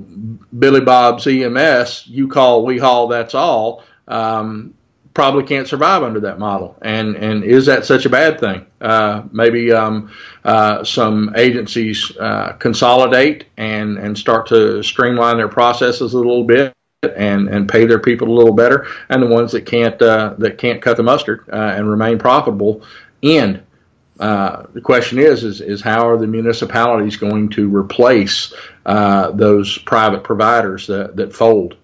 Billy 0.58 0.80
Bob's 0.80 1.26
EMS, 1.26 2.06
you 2.06 2.28
call, 2.28 2.64
we 2.64 2.78
haul, 2.78 3.08
that's 3.08 3.34
all 3.34 3.84
um, 4.10 4.74
probably 5.14 5.44
can't 5.44 5.68
survive 5.68 6.02
under 6.02 6.20
that 6.20 6.38
model. 6.38 6.76
And 6.82 7.16
and 7.16 7.44
is 7.44 7.66
that 7.66 7.84
such 7.84 8.06
a 8.06 8.10
bad 8.10 8.38
thing? 8.40 8.66
Uh, 8.80 9.22
maybe 9.32 9.72
um, 9.72 10.10
uh, 10.44 10.84
some 10.84 11.32
agencies 11.36 12.16
uh, 12.18 12.52
consolidate 12.58 13.46
and 13.56 13.98
and 13.98 14.16
start 14.16 14.46
to 14.48 14.82
streamline 14.82 15.36
their 15.36 15.48
processes 15.48 16.14
a 16.14 16.18
little 16.18 16.44
bit. 16.44 16.74
And, 17.02 17.48
and 17.48 17.66
pay 17.66 17.86
their 17.86 17.98
people 17.98 18.28
a 18.28 18.36
little 18.36 18.52
better, 18.52 18.86
and 19.08 19.22
the 19.22 19.26
ones 19.26 19.52
that 19.52 19.64
can't 19.64 20.00
uh, 20.02 20.34
that 20.36 20.58
can't 20.58 20.82
cut 20.82 20.98
the 20.98 21.02
mustard 21.02 21.48
uh, 21.50 21.56
and 21.56 21.88
remain 21.88 22.18
profitable 22.18 22.82
end. 23.22 23.62
Uh, 24.18 24.66
the 24.74 24.82
question 24.82 25.18
is, 25.18 25.42
is, 25.42 25.62
is 25.62 25.80
how 25.80 26.06
are 26.06 26.18
the 26.18 26.26
municipalities 26.26 27.16
going 27.16 27.48
to 27.48 27.74
replace 27.74 28.52
those 28.84 29.78
private 29.78 30.22
providers 30.22 30.86
that, 30.88 31.16
that 31.16 31.34
fold? 31.34 31.78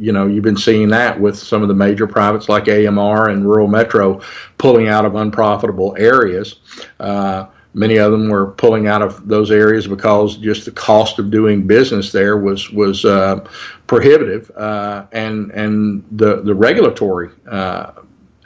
You 0.00 0.12
know, 0.12 0.26
you've 0.26 0.44
been 0.44 0.56
seeing 0.56 0.88
that 0.88 1.20
with 1.20 1.38
some 1.38 1.60
of 1.60 1.68
the 1.68 1.74
major 1.74 2.06
privates 2.06 2.48
like 2.48 2.68
AMR 2.68 3.28
and 3.28 3.44
Rural 3.44 3.68
Metro 3.68 4.22
pulling 4.56 4.88
out 4.88 5.04
of 5.04 5.14
unprofitable 5.14 5.94
areas. 5.98 6.56
Uh, 6.98 7.46
many 7.74 7.98
of 7.98 8.10
them 8.10 8.30
were 8.30 8.52
pulling 8.52 8.86
out 8.86 9.02
of 9.02 9.28
those 9.28 9.50
areas 9.50 9.86
because 9.86 10.38
just 10.38 10.64
the 10.64 10.70
cost 10.70 11.18
of 11.18 11.30
doing 11.30 11.66
business 11.66 12.12
there 12.12 12.38
was 12.38 12.70
was 12.70 13.04
uh, 13.04 13.46
prohibitive, 13.86 14.50
uh, 14.56 15.04
and 15.12 15.50
and 15.50 16.02
the 16.12 16.42
the 16.42 16.54
regulatory 16.54 17.28
uh, 17.50 17.92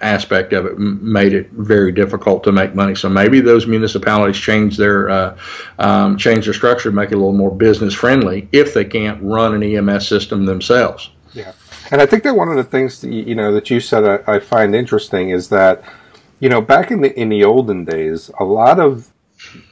aspect 0.00 0.52
of 0.52 0.66
it 0.66 0.76
made 0.78 1.32
it 1.32 1.50
very 1.52 1.92
difficult 1.92 2.42
to 2.44 2.52
make 2.52 2.74
money. 2.74 2.94
So 2.94 3.08
maybe 3.08 3.40
those 3.40 3.66
municipalities 3.66 4.38
change 4.38 4.76
their 4.76 5.08
uh, 5.08 5.38
um, 5.78 6.16
change 6.16 6.46
their 6.46 6.54
structure, 6.54 6.90
make 6.90 7.12
it 7.12 7.14
a 7.14 7.18
little 7.18 7.32
more 7.32 7.54
business 7.54 7.94
friendly 7.94 8.48
if 8.50 8.74
they 8.74 8.84
can't 8.84 9.22
run 9.22 9.54
an 9.54 9.62
EMS 9.62 10.08
system 10.08 10.46
themselves. 10.46 11.10
Yeah, 11.84 11.88
and 11.92 12.02
I 12.02 12.06
think 12.06 12.22
that 12.24 12.34
one 12.34 12.48
of 12.48 12.56
the 12.56 12.64
things 12.64 13.00
that, 13.00 13.12
you 13.12 13.34
know 13.34 13.52
that 13.52 13.70
you 13.70 13.80
said 13.80 14.04
I, 14.04 14.34
I 14.34 14.40
find 14.40 14.74
interesting 14.74 15.30
is 15.30 15.48
that 15.50 15.84
you 16.40 16.48
know 16.48 16.60
back 16.60 16.90
in 16.90 17.00
the 17.00 17.18
in 17.18 17.28
the 17.28 17.44
olden 17.44 17.84
days, 17.84 18.30
a 18.38 18.44
lot 18.44 18.80
of 18.80 19.10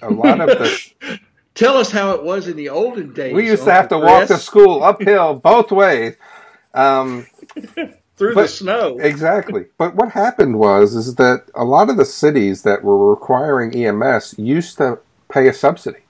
a 0.00 0.10
lot 0.10 0.40
of 0.40 0.48
the 0.48 1.18
Tell 1.54 1.76
us 1.76 1.90
how 1.90 2.12
it 2.12 2.22
was 2.24 2.48
in 2.48 2.56
the 2.56 2.70
olden 2.70 3.12
days. 3.12 3.34
We 3.34 3.46
used 3.46 3.64
to 3.64 3.72
have 3.72 3.88
to 3.88 3.98
Chris. 3.98 4.10
walk 4.10 4.28
to 4.28 4.38
school 4.38 4.82
uphill 4.84 5.34
both 5.34 5.70
ways. 5.70 6.16
Um, 6.72 7.26
through 8.16 8.34
but, 8.34 8.42
the 8.42 8.48
snow. 8.48 8.98
Exactly. 8.98 9.66
But 9.76 9.94
what 9.94 10.12
happened 10.12 10.58
was 10.58 10.94
is 10.94 11.16
that 11.16 11.44
a 11.54 11.64
lot 11.64 11.90
of 11.90 11.96
the 11.96 12.04
cities 12.04 12.62
that 12.62 12.82
were 12.82 13.10
requiring 13.10 13.74
EMS 13.74 14.38
used 14.38 14.78
to 14.78 15.00
pay 15.30 15.48
a 15.48 15.52
subsidy. 15.52 16.00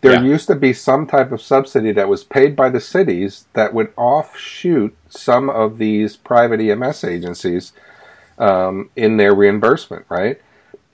There 0.00 0.14
yeah. 0.14 0.22
used 0.22 0.46
to 0.46 0.54
be 0.54 0.72
some 0.72 1.06
type 1.06 1.30
of 1.30 1.42
subsidy 1.42 1.92
that 1.92 2.08
was 2.08 2.24
paid 2.24 2.56
by 2.56 2.70
the 2.70 2.80
cities 2.80 3.46
that 3.52 3.74
would 3.74 3.92
offshoot 3.96 4.96
some 5.08 5.50
of 5.50 5.78
these 5.78 6.16
private 6.16 6.60
EMS 6.60 7.04
agencies 7.04 7.72
um, 8.38 8.90
in 8.96 9.18
their 9.18 9.34
reimbursement, 9.34 10.06
right? 10.08 10.40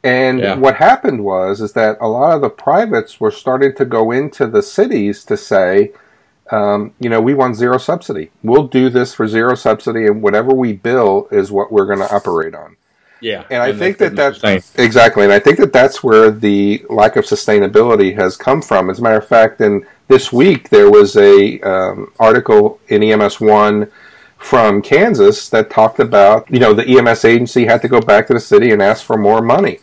And 0.02 0.40
yeah. 0.40 0.54
what 0.56 0.76
happened 0.76 1.24
was 1.24 1.60
is 1.60 1.72
that 1.72 1.98
a 2.00 2.08
lot 2.08 2.34
of 2.34 2.40
the 2.40 2.50
privates 2.50 3.20
were 3.20 3.30
starting 3.30 3.74
to 3.76 3.84
go 3.84 4.10
into 4.10 4.46
the 4.46 4.62
cities 4.62 5.24
to 5.24 5.36
say, 5.36 5.92
um, 6.50 6.94
you 7.00 7.08
know, 7.08 7.20
we 7.20 7.34
want 7.34 7.56
zero 7.56 7.78
subsidy. 7.78 8.30
We'll 8.42 8.68
do 8.68 8.88
this 8.88 9.14
for 9.14 9.26
zero 9.26 9.54
subsidy, 9.54 10.06
and 10.06 10.22
whatever 10.22 10.52
we 10.52 10.72
bill 10.72 11.28
is 11.32 11.50
what 11.50 11.72
we're 11.72 11.86
going 11.86 11.98
to 11.98 12.14
operate 12.14 12.54
on. 12.54 12.76
Yeah, 13.20 13.44
and 13.50 13.62
I 13.62 13.68
and 13.68 13.78
think 13.78 13.98
that 13.98 14.14
that's 14.14 14.42
exactly, 14.76 15.24
and 15.24 15.32
I 15.32 15.38
think 15.38 15.58
that 15.58 15.72
that's 15.72 16.04
where 16.04 16.30
the 16.30 16.84
lack 16.90 17.16
of 17.16 17.24
sustainability 17.24 18.14
has 18.14 18.36
come 18.36 18.60
from. 18.60 18.90
As 18.90 18.98
a 18.98 19.02
matter 19.02 19.18
of 19.18 19.26
fact, 19.26 19.60
in 19.60 19.86
this 20.08 20.32
week 20.32 20.68
there 20.68 20.90
was 20.90 21.16
a 21.16 21.60
um, 21.60 22.12
article 22.18 22.78
in 22.88 23.02
EMS 23.02 23.40
One 23.40 23.90
from 24.38 24.82
Kansas 24.82 25.48
that 25.48 25.70
talked 25.70 25.98
about 25.98 26.50
you 26.50 26.58
know 26.58 26.74
the 26.74 26.86
EMS 26.86 27.24
agency 27.24 27.64
had 27.64 27.80
to 27.82 27.88
go 27.88 28.00
back 28.00 28.26
to 28.26 28.34
the 28.34 28.40
city 28.40 28.70
and 28.70 28.82
ask 28.82 29.04
for 29.04 29.16
more 29.16 29.40
money. 29.40 29.78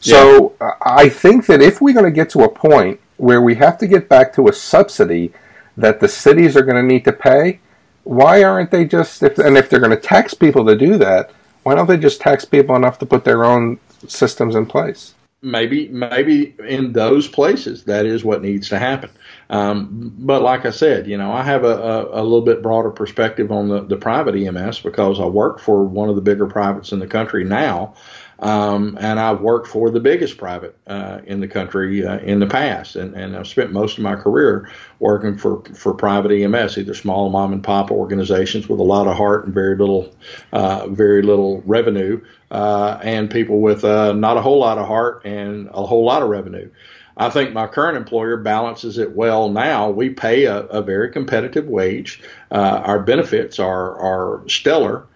So 0.00 0.54
yeah. 0.60 0.72
I 0.82 1.08
think 1.08 1.46
that 1.46 1.62
if 1.62 1.80
we're 1.80 1.94
going 1.94 2.04
to 2.04 2.10
get 2.10 2.28
to 2.30 2.40
a 2.40 2.48
point 2.48 3.00
where 3.16 3.40
we 3.40 3.54
have 3.54 3.78
to 3.78 3.86
get 3.86 4.08
back 4.08 4.32
to 4.34 4.48
a 4.48 4.52
subsidy 4.52 5.32
that 5.76 6.00
the 6.00 6.08
cities 6.08 6.56
are 6.56 6.62
going 6.62 6.76
to 6.76 6.82
need 6.82 7.04
to 7.04 7.12
pay, 7.12 7.60
why 8.02 8.42
aren't 8.42 8.72
they 8.72 8.84
just 8.84 9.22
if 9.22 9.38
and 9.38 9.56
if 9.56 9.70
they're 9.70 9.80
going 9.80 9.90
to 9.90 9.96
tax 9.96 10.34
people 10.34 10.66
to 10.66 10.76
do 10.76 10.98
that, 10.98 11.30
why 11.62 11.74
don't 11.74 11.86
they 11.86 11.96
just 11.96 12.20
tax 12.20 12.44
people 12.44 12.76
enough 12.76 12.98
to 12.98 13.06
put 13.06 13.24
their 13.24 13.44
own 13.44 13.78
systems 14.06 14.54
in 14.54 14.66
place? 14.66 15.14
Maybe, 15.44 15.88
maybe 15.88 16.54
in 16.68 16.92
those 16.92 17.26
places 17.26 17.84
that 17.84 18.06
is 18.06 18.24
what 18.24 18.42
needs 18.42 18.68
to 18.68 18.78
happen. 18.78 19.10
Um, 19.50 20.12
but 20.18 20.40
like 20.40 20.64
I 20.64 20.70
said, 20.70 21.08
you 21.08 21.18
know, 21.18 21.32
I 21.32 21.42
have 21.42 21.64
a, 21.64 21.76
a, 21.76 22.22
a, 22.22 22.22
little 22.22 22.42
bit 22.42 22.62
broader 22.62 22.90
perspective 22.90 23.50
on 23.50 23.68
the, 23.68 23.82
the 23.82 23.96
private 23.96 24.36
EMS 24.36 24.80
because 24.80 25.18
I 25.18 25.26
work 25.26 25.58
for 25.58 25.84
one 25.84 26.08
of 26.08 26.14
the 26.14 26.22
bigger 26.22 26.46
privates 26.46 26.92
in 26.92 27.00
the 27.00 27.08
country 27.08 27.44
now. 27.44 27.94
Um, 28.42 28.98
and 29.00 29.20
I've 29.20 29.40
worked 29.40 29.68
for 29.68 29.88
the 29.88 30.00
biggest 30.00 30.36
private 30.36 30.76
uh, 30.88 31.20
in 31.26 31.38
the 31.38 31.46
country 31.46 32.04
uh, 32.04 32.18
in 32.18 32.40
the 32.40 32.46
past, 32.48 32.96
and, 32.96 33.14
and 33.14 33.36
I've 33.36 33.46
spent 33.46 33.70
most 33.70 33.98
of 33.98 34.02
my 34.02 34.16
career 34.16 34.68
working 34.98 35.38
for, 35.38 35.62
for 35.76 35.94
private 35.94 36.32
EMS, 36.32 36.76
either 36.76 36.92
small 36.92 37.30
mom 37.30 37.52
and 37.52 37.62
pop 37.62 37.92
organizations 37.92 38.68
with 38.68 38.80
a 38.80 38.82
lot 38.82 39.06
of 39.06 39.16
heart 39.16 39.44
and 39.44 39.54
very 39.54 39.76
little 39.76 40.12
uh, 40.52 40.88
very 40.88 41.22
little 41.22 41.62
revenue, 41.66 42.20
uh, 42.50 42.98
and 43.02 43.30
people 43.30 43.60
with 43.60 43.84
uh, 43.84 44.12
not 44.12 44.36
a 44.36 44.42
whole 44.42 44.58
lot 44.58 44.76
of 44.76 44.88
heart 44.88 45.22
and 45.24 45.68
a 45.68 45.86
whole 45.86 46.04
lot 46.04 46.22
of 46.22 46.28
revenue. 46.28 46.68
I 47.16 47.30
think 47.30 47.52
my 47.52 47.68
current 47.68 47.96
employer 47.96 48.38
balances 48.38 48.98
it 48.98 49.12
well 49.14 49.50
now. 49.50 49.88
We 49.88 50.10
pay 50.10 50.46
a, 50.46 50.62
a 50.62 50.82
very 50.82 51.12
competitive 51.12 51.68
wage. 51.68 52.20
Uh, 52.50 52.82
our 52.84 52.98
benefits 52.98 53.60
are, 53.60 53.96
are 53.98 54.48
stellar, 54.48 55.06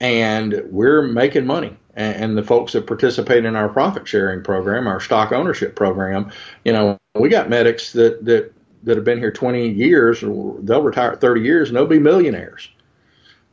and 0.00 0.62
we're 0.66 1.00
making 1.00 1.46
money 1.46 1.78
and, 1.94 2.16
and 2.16 2.38
the 2.38 2.42
folks 2.42 2.72
that 2.72 2.86
participate 2.86 3.44
in 3.44 3.56
our 3.56 3.68
profit 3.68 4.06
sharing 4.06 4.42
program, 4.42 4.86
our 4.86 5.00
stock 5.00 5.32
ownership 5.32 5.76
program, 5.76 6.32
you 6.64 6.72
know, 6.72 6.98
we 7.14 7.28
got 7.28 7.48
medics 7.48 7.92
that 7.92 8.24
that 8.24 8.52
that 8.84 8.96
have 8.96 9.04
been 9.04 9.18
here 9.18 9.32
20 9.32 9.68
years, 9.68 10.20
they'll 10.20 10.82
retire 10.82 11.12
at 11.12 11.20
30 11.20 11.40
years 11.40 11.68
and 11.68 11.76
they'll 11.76 11.86
be 11.86 11.98
millionaires. 11.98 12.68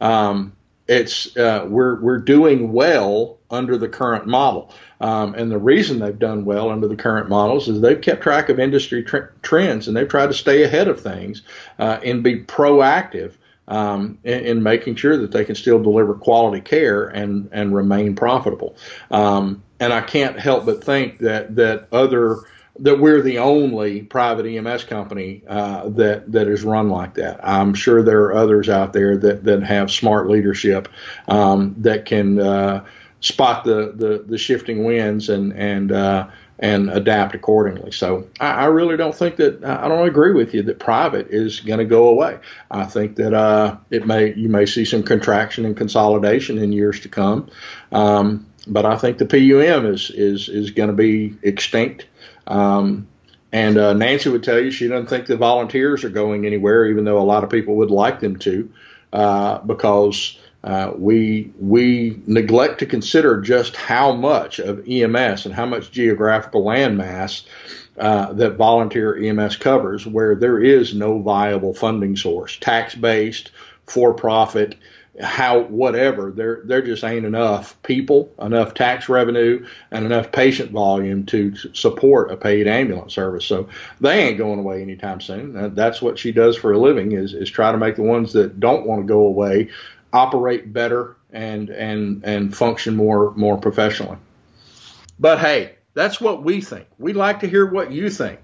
Um, 0.02 0.54
it's 0.88 1.38
uh, 1.38 1.66
we're 1.70 2.02
we're 2.02 2.18
doing 2.18 2.74
well 2.74 3.38
under 3.50 3.78
the 3.78 3.88
current 3.88 4.28
model, 4.28 4.74
um, 5.00 5.36
and 5.36 5.50
the 5.50 5.58
reason 5.58 6.00
they've 6.00 6.18
done 6.18 6.44
well 6.44 6.70
under 6.70 6.88
the 6.88 6.96
current 6.96 7.30
models 7.30 7.70
is 7.70 7.80
they've 7.80 8.02
kept 8.02 8.22
track 8.22 8.50
of 8.50 8.60
industry 8.60 9.04
tr- 9.04 9.32
trends 9.42 9.88
and 9.88 9.96
they've 9.96 10.10
tried 10.10 10.28
to 10.28 10.34
stay 10.34 10.64
ahead 10.64 10.90
of 10.90 11.00
things 11.00 11.44
uh, 11.80 12.00
and 12.04 12.24
be 12.24 12.44
proactive 12.44 13.36
um, 13.67 14.17
in, 14.24 14.45
in, 14.45 14.63
making 14.63 14.95
sure 14.95 15.17
that 15.17 15.32
they 15.32 15.45
can 15.45 15.56
still 15.56 15.82
deliver 15.82 16.13
quality 16.13 16.62
care 16.62 17.06
and 17.08 17.50
and 17.52 17.74
remain 17.74 18.15
profitable. 18.15 18.76
Um, 19.10 19.63
and 19.80 19.93
I 19.93 20.02
can't 20.02 20.39
help 20.39 20.65
but 20.65 20.84
think 20.84 21.19
that 21.19 21.56
that 21.56 21.88
other 21.91 22.41
that 22.80 23.00
we're 23.00 23.21
the 23.21 23.39
only 23.39 24.02
private 24.02 24.45
EMS 24.45 24.86
company 24.86 25.43
uh, 25.47 25.89
that 25.89 26.32
that 26.32 26.47
is 26.47 26.63
run 26.63 26.89
like 26.89 27.15
that. 27.15 27.39
I'm 27.43 27.74
sure 27.74 28.02
there 28.02 28.24
are 28.24 28.34
others 28.34 28.69
out 28.69 28.93
there 28.93 29.17
that 29.17 29.43
that 29.43 29.63
have 29.63 29.91
smart 29.91 30.30
leadership 30.30 30.88
um, 31.28 31.76
that 31.80 32.06
can 32.06 32.39
uh, 32.39 32.86
spot 33.19 33.63
the, 33.63 33.93
the 33.95 34.24
the 34.28 34.38
shifting 34.38 34.84
winds 34.84 35.30
and 35.30 35.54
and 35.54 35.91
uh, 35.91 36.28
and 36.62 36.91
adapt 36.91 37.34
accordingly. 37.34 37.91
So 37.91 38.28
I, 38.39 38.52
I, 38.52 38.65
really 38.65 38.95
don't 38.95 39.15
think 39.15 39.38
that 39.38 39.65
I 39.65 39.88
don't 39.88 40.08
agree 40.08 40.34
with 40.34 40.54
you 40.54 40.62
that 40.63 40.80
private 40.80 41.28
is 41.32 41.60
going 41.60 41.80
to 41.80 41.86
go 41.86 42.08
away. 42.08 42.38
I 42.69 42.86
think 42.86 43.15
that 43.15 43.34
uh, 43.34 43.78
it 43.89 44.06
may 44.06 44.34
you 44.34 44.47
may 44.47 44.67
see 44.67 44.86
some 44.86 45.02
contraction 45.02 45.65
and 45.65 45.76
consolidation 45.76 46.60
in 46.60 46.71
years 46.71 47.00
to 47.02 47.10
come, 47.10 47.50
um, 47.91 48.45
but 48.67 48.86
I 48.86 48.95
think 48.97 49.17
the 49.17 49.26
PUM 49.26 49.88
is 49.88 50.12
is 50.12 50.47
is 50.50 50.71
going 50.71 50.89
to 50.89 50.95
be 50.95 51.36
extinct. 51.41 52.06
Um, 52.45 53.08
and 53.52 53.78
uh, 53.78 53.93
Nancy 53.93 54.30
would 54.30 54.43
tell 54.43 54.60
you 54.60 54.71
she 54.71 54.88
doesn't 54.88 55.08
think 55.08 55.26
the 55.26 55.36
volunteers 55.36 56.06
are 56.06 56.10
going 56.10 56.45
anywhere, 56.45 56.86
even 56.86 57.04
though 57.04 57.19
a 57.19 57.24
lot 57.24 57.43
of 57.43 57.50
people 57.50 57.76
would 57.78 57.91
like 57.91 58.21
them 58.21 58.38
to, 58.39 58.71
uh, 59.12 59.58
because 59.60 60.38
uh, 60.63 60.91
we 60.95 61.52
we 61.60 62.21
neglect 62.28 62.80
to 62.80 62.86
consider 62.86 63.41
just 63.41 63.76
how 63.76 64.13
much 64.13 64.60
of 64.60 64.88
EMS 64.88 65.45
and 65.45 65.56
how 65.56 65.65
much 65.65 65.91
geographical 65.91 66.63
landmass 66.63 67.43
uh, 67.97 68.32
that 68.34 68.58
volunteer 68.58 69.17
EMS 69.17 69.58
covers, 69.58 70.06
where 70.06 70.36
there 70.36 70.60
is 70.60 70.93
no 70.93 71.19
viable 71.19 71.74
funding 71.74 72.15
source, 72.15 72.58
tax 72.58 72.95
based, 72.95 73.52
for 73.88 74.13
profit, 74.13 74.76
how 75.19 75.62
whatever. 75.62 76.32
There 76.32 76.62
there 76.63 76.82
just 76.82 77.04
ain't 77.04 77.26
enough 77.26 77.82
people, 77.82 78.32
enough 78.39 78.76
tax 78.76 79.10
revenue, 79.10 79.65
and 79.89 80.06
enough 80.06 80.32
patient 80.32 80.71
volume 80.71 81.26
to 81.28 81.56
support 81.74 82.32
a 82.32 82.38
paid 82.38 82.67
ambulance 82.67 83.13
service. 83.13 83.45
So 83.45 83.67
they 84.00 84.28
ain't 84.28 84.38
going 84.38 84.60
away 84.60 84.82
anytime 84.82 85.21
soon. 85.21 85.74
That's 85.74 86.04
what 86.04 86.19
she 86.19 86.32
does 86.32 86.56
for 86.56 86.71
a 86.71 86.80
living 86.80 87.13
is 87.13 87.34
is 87.34 87.50
try 87.50 87.71
to 87.71 87.78
make 87.78 87.95
the 87.95 88.04
ones 88.04 88.32
that 88.34 88.60
don't 88.60 88.86
want 88.86 89.02
to 89.02 89.08
go 89.08 89.21
away 89.21 89.69
operate 90.13 90.71
better 90.71 91.15
and 91.32 91.69
and 91.69 92.24
and 92.24 92.56
function 92.56 92.95
more 92.95 93.34
more 93.36 93.58
professionally. 93.58 94.17
But 95.19 95.39
hey, 95.39 95.76
that's 95.93 96.19
what 96.19 96.43
we 96.43 96.62
think. 96.62 96.88
We'd 96.97 97.15
like 97.15 97.41
to 97.41 97.47
hear 97.47 97.65
what 97.65 97.91
you 97.91 98.10
think. 98.10 98.39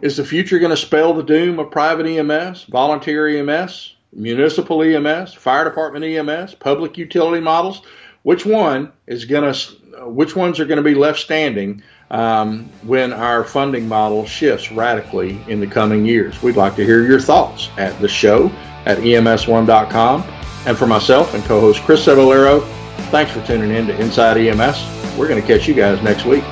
Is 0.00 0.16
the 0.16 0.24
future 0.24 0.58
going 0.58 0.70
to 0.70 0.76
spell 0.76 1.14
the 1.14 1.22
doom 1.22 1.58
of 1.58 1.70
private 1.70 2.06
EMS, 2.06 2.64
volunteer 2.64 3.26
EMS, 3.26 3.96
municipal 4.12 4.82
EMS, 4.82 5.34
fire 5.34 5.64
department 5.64 6.04
EMS, 6.04 6.54
public 6.54 6.98
utility 6.98 7.40
models? 7.40 7.82
Which 8.22 8.46
one 8.46 8.92
is 9.06 9.24
going 9.24 9.52
to 9.52 10.06
which 10.06 10.36
ones 10.36 10.60
are 10.60 10.66
going 10.66 10.76
to 10.76 10.82
be 10.82 10.94
left 10.94 11.18
standing 11.18 11.82
um, 12.10 12.70
when 12.82 13.12
our 13.12 13.42
funding 13.42 13.88
model 13.88 14.26
shifts 14.26 14.70
radically 14.70 15.40
in 15.48 15.60
the 15.60 15.66
coming 15.66 16.06
years? 16.06 16.40
We'd 16.42 16.56
like 16.56 16.76
to 16.76 16.84
hear 16.84 17.04
your 17.04 17.20
thoughts 17.20 17.70
at 17.76 17.98
the 18.00 18.08
show 18.08 18.50
at 18.84 18.98
ems1.com 18.98 20.37
and 20.66 20.76
for 20.76 20.86
myself 20.86 21.34
and 21.34 21.44
co 21.44 21.60
host 21.60 21.82
Chris 21.82 22.04
Cebollero, 22.04 22.66
thanks 23.10 23.32
for 23.32 23.44
tuning 23.46 23.70
in 23.70 23.86
to 23.86 24.00
Inside 24.00 24.36
EMS. 24.36 25.16
We're 25.16 25.28
going 25.28 25.40
to 25.40 25.46
catch 25.46 25.66
you 25.66 25.74
guys 25.74 26.02
next 26.02 26.24
week. 26.24 26.44